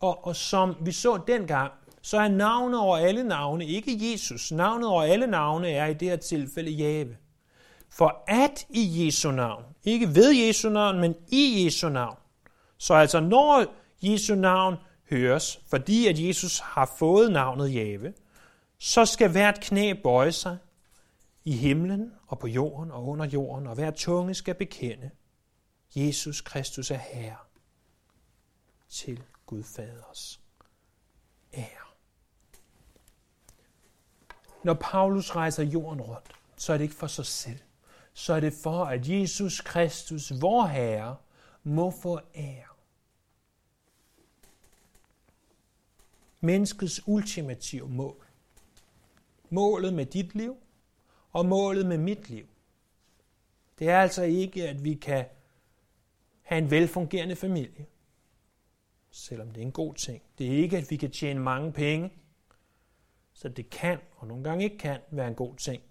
Og, 0.00 0.26
og 0.26 0.36
som 0.36 0.76
vi 0.80 0.92
så 0.92 1.20
dengang, 1.26 1.72
så 2.02 2.18
er 2.18 2.28
navnet 2.28 2.80
over 2.80 2.96
alle 2.96 3.24
navne 3.24 3.66
ikke 3.66 4.12
Jesus. 4.12 4.52
Navnet 4.52 4.88
over 4.88 5.02
alle 5.02 5.26
navne 5.26 5.70
er 5.70 5.86
i 5.86 5.94
det 5.94 6.08
her 6.08 6.16
tilfælde 6.16 6.70
Jave. 6.70 7.16
For 7.90 8.24
at 8.28 8.66
i 8.70 9.06
Jesu 9.06 9.30
navn, 9.30 9.64
ikke 9.84 10.14
ved 10.14 10.30
Jesu 10.30 10.68
navn, 10.68 11.00
men 11.00 11.14
i 11.28 11.64
Jesu 11.64 11.88
navn. 11.88 12.16
Så 12.78 12.94
altså 12.94 13.20
når 13.20 13.64
Jesu 14.02 14.34
navn 14.34 14.76
høres, 15.10 15.60
fordi 15.70 16.06
at 16.06 16.18
Jesus 16.18 16.58
har 16.58 16.94
fået 16.98 17.32
navnet 17.32 17.74
Jave, 17.74 18.12
så 18.84 19.06
skal 19.06 19.30
hvert 19.30 19.60
knæ 19.60 19.92
bøje 20.02 20.32
sig 20.32 20.58
i 21.44 21.52
himlen 21.52 22.12
og 22.26 22.38
på 22.38 22.46
jorden 22.46 22.90
og 22.90 23.08
under 23.08 23.26
jorden, 23.26 23.66
og 23.66 23.74
hver 23.74 23.90
tunge 23.90 24.34
skal 24.34 24.54
bekende, 24.54 25.10
Jesus 25.94 26.40
Kristus 26.40 26.90
er 26.90 26.96
Herre 26.96 27.36
til 28.88 29.22
Gud 29.46 29.62
Faders 29.62 30.40
ære. 31.54 31.86
Når 34.64 34.74
Paulus 34.74 35.36
rejser 35.36 35.62
jorden 35.62 36.00
rundt, 36.00 36.32
så 36.56 36.72
er 36.72 36.76
det 36.76 36.84
ikke 36.84 36.96
for 36.96 37.06
sig 37.06 37.26
selv. 37.26 37.58
Så 38.14 38.32
er 38.32 38.40
det 38.40 38.52
for, 38.62 38.84
at 38.84 39.08
Jesus 39.08 39.60
Kristus, 39.60 40.32
vor 40.40 40.66
Herre, 40.66 41.16
må 41.62 41.90
få 41.90 42.20
ære. 42.34 42.68
Menneskets 46.40 47.00
ultimative 47.06 47.88
mål. 47.88 48.26
Målet 49.52 49.94
med 49.94 50.06
dit 50.06 50.34
liv 50.34 50.56
og 51.32 51.46
målet 51.46 51.86
med 51.86 51.98
mit 51.98 52.30
liv. 52.30 52.46
Det 53.78 53.88
er 53.88 54.00
altså 54.00 54.22
ikke, 54.22 54.68
at 54.68 54.84
vi 54.84 54.94
kan 54.94 55.24
have 56.42 56.58
en 56.58 56.70
velfungerende 56.70 57.36
familie, 57.36 57.86
selvom 59.10 59.50
det 59.50 59.60
er 59.60 59.66
en 59.66 59.72
god 59.72 59.94
ting. 59.94 60.22
Det 60.38 60.46
er 60.46 60.56
ikke, 60.56 60.76
at 60.76 60.90
vi 60.90 60.96
kan 60.96 61.10
tjene 61.10 61.40
mange 61.40 61.72
penge, 61.72 62.12
så 63.32 63.48
det 63.48 63.70
kan, 63.70 63.98
og 64.16 64.26
nogle 64.26 64.44
gange 64.44 64.64
ikke 64.64 64.78
kan, 64.78 65.00
være 65.10 65.28
en 65.28 65.34
god 65.34 65.56
ting. 65.56 65.82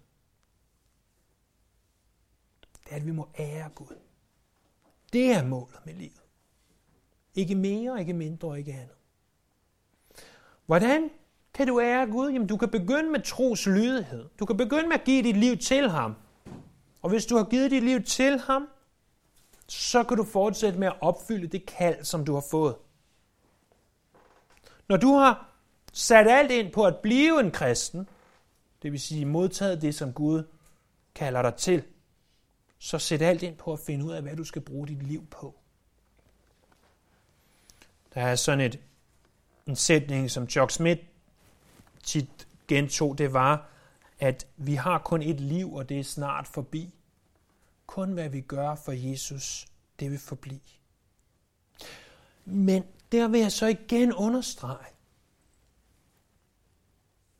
Det 2.84 2.92
er, 2.92 2.96
at 2.96 3.06
vi 3.06 3.12
må 3.12 3.28
ære 3.38 3.70
Gud. 3.74 3.98
Det 5.12 5.32
er 5.32 5.46
målet 5.46 5.80
med 5.86 5.94
livet. 5.94 6.22
Ikke 7.34 7.54
mere, 7.54 8.00
ikke 8.00 8.12
mindre 8.12 8.58
ikke 8.58 8.72
andet. 8.72 8.96
Hvordan 10.66 11.10
kan 11.54 11.66
du 11.66 11.80
ære 11.80 12.06
Gud? 12.06 12.30
Jamen, 12.30 12.48
du 12.48 12.56
kan 12.56 12.68
begynde 12.68 13.10
med 13.10 13.20
tros 13.20 13.66
lydighed. 13.66 14.28
Du 14.38 14.46
kan 14.46 14.56
begynde 14.56 14.88
med 14.88 14.96
at 14.96 15.04
give 15.04 15.22
dit 15.22 15.36
liv 15.36 15.58
til 15.58 15.90
ham. 15.90 16.14
Og 17.02 17.10
hvis 17.10 17.26
du 17.26 17.36
har 17.36 17.44
givet 17.44 17.70
dit 17.70 17.82
liv 17.82 18.02
til 18.02 18.40
ham, 18.40 18.68
så 19.68 20.04
kan 20.04 20.16
du 20.16 20.24
fortsætte 20.24 20.78
med 20.78 20.88
at 20.88 20.96
opfylde 21.00 21.46
det 21.46 21.66
kald, 21.66 22.04
som 22.04 22.24
du 22.24 22.34
har 22.34 22.44
fået. 22.50 22.74
Når 24.88 24.96
du 24.96 25.14
har 25.14 25.48
sat 25.92 26.26
alt 26.28 26.50
ind 26.50 26.72
på 26.72 26.84
at 26.84 26.96
blive 26.96 27.40
en 27.40 27.50
kristen, 27.50 28.08
det 28.82 28.92
vil 28.92 29.00
sige 29.00 29.24
modtaget 29.24 29.82
det, 29.82 29.94
som 29.94 30.12
Gud 30.12 30.42
kalder 31.14 31.42
dig 31.42 31.54
til, 31.54 31.82
så 32.78 32.98
sæt 32.98 33.22
alt 33.22 33.42
ind 33.42 33.56
på 33.56 33.72
at 33.72 33.80
finde 33.80 34.04
ud 34.04 34.12
af, 34.12 34.22
hvad 34.22 34.36
du 34.36 34.44
skal 34.44 34.62
bruge 34.62 34.88
dit 34.88 35.02
liv 35.02 35.26
på. 35.26 35.54
Der 38.14 38.20
er 38.20 38.34
sådan 38.34 38.60
et, 38.60 38.78
en 39.66 39.76
sætning, 39.76 40.30
som 40.30 40.48
Chuck 40.48 40.70
Smith 40.70 41.00
tit 42.02 42.48
gentog, 42.68 43.18
det 43.18 43.32
var, 43.32 43.68
at 44.18 44.46
vi 44.56 44.74
har 44.74 44.98
kun 44.98 45.22
et 45.22 45.40
liv, 45.40 45.74
og 45.74 45.88
det 45.88 45.98
er 45.98 46.04
snart 46.04 46.46
forbi. 46.46 46.94
Kun 47.86 48.12
hvad 48.12 48.28
vi 48.28 48.40
gør 48.40 48.74
for 48.74 48.92
Jesus, 48.92 49.66
det 50.00 50.10
vil 50.10 50.18
forblive. 50.18 50.60
Men 52.44 52.84
der 53.12 53.28
vil 53.28 53.40
jeg 53.40 53.52
så 53.52 53.66
igen 53.66 54.12
understrege, 54.12 54.92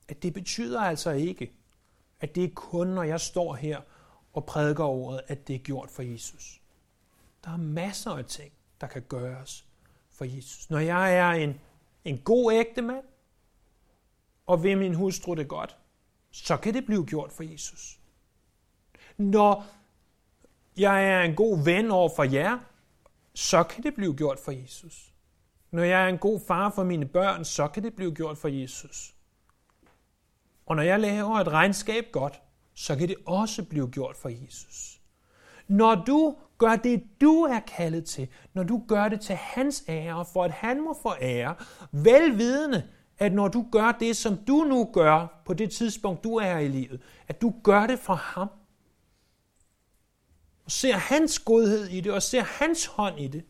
at 0.08 0.22
det 0.22 0.34
betyder 0.34 0.80
altså 0.80 1.10
ikke, 1.10 1.52
at 2.20 2.34
det 2.34 2.44
er 2.44 2.50
kun, 2.54 2.86
når 2.86 3.02
jeg 3.02 3.20
står 3.20 3.54
her 3.54 3.80
og 4.32 4.44
prædiker 4.46 4.84
ordet, 4.84 5.20
at 5.28 5.48
det 5.48 5.54
er 5.54 5.60
gjort 5.60 5.90
for 5.90 6.02
Jesus. 6.02 6.60
Der 7.44 7.50
er 7.50 7.56
masser 7.56 8.10
af 8.10 8.24
ting, 8.24 8.52
der 8.80 8.86
kan 8.86 9.02
gøres 9.02 9.66
for 10.10 10.24
Jesus. 10.24 10.70
Når 10.70 10.78
jeg 10.78 11.16
er 11.16 11.30
en, 11.30 11.60
en 12.04 12.18
god 12.18 12.52
ægte 12.52 12.82
mand, 12.82 13.04
og 14.46 14.62
vil 14.62 14.78
min 14.78 14.94
hustru 14.94 15.34
det 15.34 15.48
godt, 15.48 15.76
så 16.30 16.56
kan 16.56 16.74
det 16.74 16.86
blive 16.86 17.06
gjort 17.06 17.32
for 17.32 17.42
Jesus. 17.42 17.98
Når 19.16 19.66
jeg 20.76 21.04
er 21.04 21.20
en 21.20 21.34
god 21.34 21.64
ven 21.64 21.90
over 21.90 22.08
for 22.16 22.24
jer, 22.24 22.58
så 23.34 23.62
kan 23.62 23.82
det 23.82 23.94
blive 23.94 24.16
gjort 24.16 24.38
for 24.38 24.52
Jesus. 24.52 25.12
Når 25.70 25.82
jeg 25.82 26.04
er 26.04 26.08
en 26.08 26.18
god 26.18 26.40
far 26.46 26.70
for 26.70 26.84
mine 26.84 27.06
børn, 27.06 27.44
så 27.44 27.68
kan 27.68 27.82
det 27.82 27.94
blive 27.94 28.14
gjort 28.14 28.38
for 28.38 28.48
Jesus. 28.48 29.14
Og 30.66 30.76
når 30.76 30.82
jeg 30.82 31.00
laver 31.00 31.34
et 31.38 31.48
regnskab 31.48 32.04
godt, 32.12 32.42
så 32.74 32.96
kan 32.96 33.08
det 33.08 33.16
også 33.26 33.64
blive 33.64 33.88
gjort 33.90 34.16
for 34.16 34.28
Jesus. 34.28 35.00
Når 35.68 35.94
du 35.94 36.36
gør 36.58 36.76
det, 36.76 37.02
du 37.20 37.42
er 37.42 37.60
kaldet 37.60 38.04
til, 38.04 38.28
når 38.54 38.62
du 38.62 38.84
gør 38.88 39.08
det 39.08 39.20
til 39.20 39.34
hans 39.34 39.84
ære, 39.88 40.24
for 40.32 40.44
at 40.44 40.50
han 40.50 40.84
må 40.84 40.96
få 41.02 41.14
ære, 41.20 41.54
velvidende, 41.92 42.88
at 43.18 43.32
når 43.32 43.48
du 43.48 43.66
gør 43.72 43.92
det, 43.92 44.16
som 44.16 44.36
du 44.36 44.64
nu 44.64 44.90
gør 44.92 45.42
på 45.46 45.54
det 45.54 45.70
tidspunkt, 45.70 46.24
du 46.24 46.36
er 46.36 46.58
i 46.58 46.68
livet, 46.68 47.00
at 47.28 47.42
du 47.42 47.54
gør 47.64 47.86
det 47.86 47.98
for 47.98 48.14
ham. 48.14 48.48
Og 50.64 50.70
ser 50.70 50.96
hans 50.96 51.38
godhed 51.38 51.88
i 51.88 52.00
det, 52.00 52.12
og 52.12 52.22
ser 52.22 52.42
hans 52.42 52.86
hånd 52.86 53.20
i 53.20 53.28
det. 53.28 53.44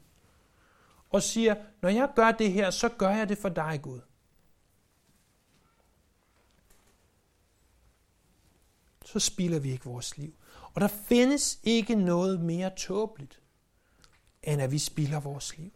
Og 1.11 1.23
siger, 1.23 1.55
når 1.83 1.89
jeg 1.89 2.09
gør 2.17 2.31
det 2.31 2.53
her, 2.53 2.71
så 2.71 2.89
gør 2.89 3.11
jeg 3.11 3.29
det 3.29 3.39
for 3.39 3.49
dig, 3.49 3.81
Gud. 3.83 4.01
Så 9.05 9.19
spilder 9.19 9.59
vi 9.59 9.71
ikke 9.71 9.85
vores 9.85 10.19
liv. 10.19 10.35
Og 10.75 10.81
der 10.81 10.89
findes 10.89 11.61
ikke 11.63 11.95
noget 11.95 12.41
mere 12.41 12.71
tåbeligt, 12.77 13.41
end 14.43 14.63
at 14.63 14.71
vi 14.71 14.79
spilder 14.79 15.21
vores 15.21 15.59
liv. 15.59 15.71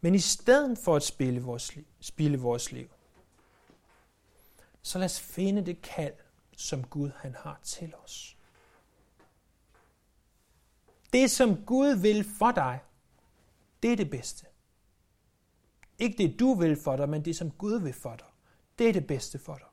Men 0.00 0.14
i 0.14 0.18
stedet 0.18 0.78
for 0.78 0.96
at 0.96 1.02
spille 1.02 1.42
vores 1.42 1.76
liv, 1.76 1.86
spille 2.00 2.38
vores 2.38 2.72
liv, 2.72 2.88
så 4.82 4.98
lad 4.98 5.04
os 5.04 5.20
finde 5.20 5.66
det 5.66 5.82
kald, 5.82 6.14
som 6.56 6.84
Gud 6.84 7.10
han 7.16 7.34
har 7.34 7.60
til 7.62 7.94
os. 7.94 8.36
Det, 11.12 11.30
som 11.30 11.64
Gud 11.64 11.96
vil 11.96 12.24
for 12.38 12.52
dig, 12.52 12.80
det 13.82 13.92
er 13.92 13.96
det 13.96 14.10
bedste. 14.10 14.46
Ikke 15.98 16.18
det, 16.18 16.40
du 16.40 16.54
vil 16.54 16.76
for 16.82 16.96
dig, 16.96 17.08
men 17.08 17.24
det, 17.24 17.36
som 17.36 17.50
Gud 17.50 17.80
vil 17.80 17.92
for 17.92 18.16
dig. 18.16 18.26
Det 18.78 18.88
er 18.88 18.92
det 18.92 19.06
bedste 19.06 19.38
for 19.38 19.54
dig. 19.54 19.66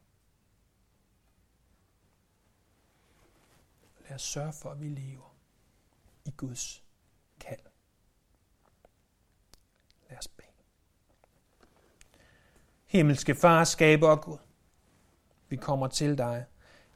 Lad 4.04 4.16
os 4.16 4.22
sørge 4.22 4.54
for, 4.54 4.70
at 4.72 4.82
vi 4.82 4.88
lever 4.88 5.36
i 6.26 6.32
Guds 6.38 6.84
kald. 7.40 7.73
Lad 10.14 10.20
os 10.20 10.28
bede. 10.28 10.48
Himmelske 12.86 13.36
Far, 13.36 13.64
skaber 13.64 14.10
og 14.10 14.22
Gud, 14.22 14.38
vi 15.50 15.56
kommer 15.56 15.88
til 15.88 16.18
dig 16.18 16.46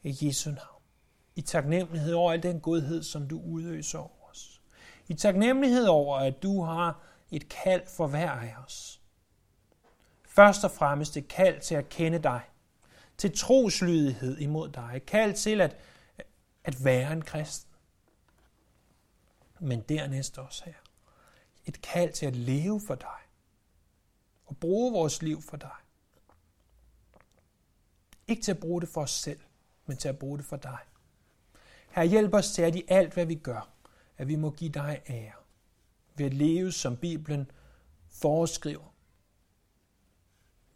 i 0.04 0.18
Jesu 0.22 0.50
navn. 0.50 0.82
I 1.36 1.42
taknemmelighed 1.42 2.14
over 2.14 2.32
al 2.32 2.44
den 2.44 2.60
godhed, 2.60 3.04
som 3.04 3.28
du 3.28 3.42
udøser 3.42 4.00
over 4.00 4.30
os. 4.30 4.62
I 5.08 5.14
taknemmelighed 5.14 5.86
over, 5.86 6.18
at 6.18 6.44
du 6.44 6.64
har 6.64 7.02
et 7.32 7.50
kald 7.50 7.88
for 7.88 8.08
hver 8.08 8.32
af 8.32 8.56
os. 8.66 9.02
Først 10.28 10.64
og 10.64 10.72
fremmest 10.72 11.18
et 11.18 11.28
kald 11.28 11.62
til 11.62 11.76
at 11.76 11.90
kende 11.90 12.20
dig, 12.20 12.42
til 13.18 13.38
troslydighed 13.38 14.38
imod 14.38 14.70
dig, 14.70 14.92
et 14.96 15.06
kald 15.06 15.34
til 15.34 15.62
at, 15.62 15.78
at 16.64 16.86
være 16.86 17.14
en 17.14 17.22
kristen. 17.22 17.74
Men 19.60 19.82
dernæst 19.82 20.38
også 20.38 20.64
her, 20.66 20.74
et 21.68 21.82
kald 21.82 22.14
til 22.14 22.26
at 22.26 22.36
leve 22.36 22.82
for 22.82 22.96
dig 22.96 23.20
og 24.46 24.58
bruge 24.58 24.92
vores 24.92 25.22
liv 25.22 25.42
for 25.42 25.58
dig. 25.58 25.76
Ikke 28.28 28.42
til 28.42 28.52
at 28.52 28.60
bruge 28.60 28.82
det 28.82 28.90
for 28.90 29.02
os 29.02 29.12
selv, 29.12 29.40
men 29.86 29.98
til 29.98 30.10
at 30.10 30.20
bruge 30.20 30.38
det 30.38 30.46
for 30.46 30.58
dig. 30.58 30.80
Her 31.90 32.04
hjælp 32.04 32.34
os 32.34 32.52
til, 32.52 32.62
at 32.62 32.76
i 32.76 32.84
alt, 32.88 33.14
hvad 33.14 33.26
vi 33.26 33.36
gør, 33.36 33.70
at 34.18 34.28
vi 34.28 34.36
må 34.36 34.52
give 34.52 34.72
dig 34.72 35.02
ære. 35.10 35.34
Ved 36.16 36.26
at 36.26 36.34
leve, 36.34 36.72
som 36.72 36.98
Bibelen 36.98 37.52
foreskriver. 38.08 38.94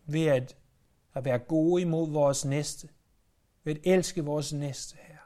Ved 0.06 0.26
at, 0.26 0.58
at 1.14 1.26
være 1.26 1.40
gode 1.40 1.82
imod 1.82 2.12
vores 2.12 2.46
næste. 2.46 2.90
Ved 3.64 3.76
at 3.76 3.82
elske 3.84 4.24
vores 4.24 4.54
næste, 4.54 4.98
her. 5.02 5.18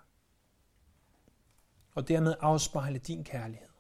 Og 1.96 2.08
dermed 2.08 2.36
afspejle 2.40 3.00
din 3.00 3.24
kærlighed. 3.24 3.75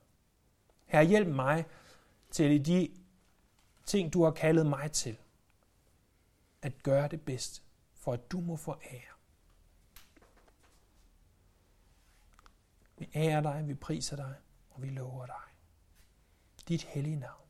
Her 0.85 1.01
hjælp 1.01 1.27
mig 1.27 1.65
til 2.31 2.65
de 2.65 2.89
ting, 3.85 4.13
du 4.13 4.23
har 4.23 4.31
kaldet 4.31 4.65
mig 4.65 4.91
til, 4.91 5.17
at 6.61 6.83
gøre 6.83 7.07
det 7.07 7.21
bedst, 7.21 7.63
for 7.93 8.13
at 8.13 8.31
du 8.31 8.39
må 8.39 8.55
få 8.55 8.75
ære. 8.91 9.15
Vi 12.97 13.09
ærer 13.15 13.41
dig, 13.41 13.67
vi 13.67 13.73
priser 13.73 14.15
dig, 14.15 14.35
og 14.69 14.81
vi 14.81 14.89
lover 14.89 15.25
dig. 15.25 15.43
Dit 16.67 16.83
hellige 16.83 17.15
navn. 17.15 17.44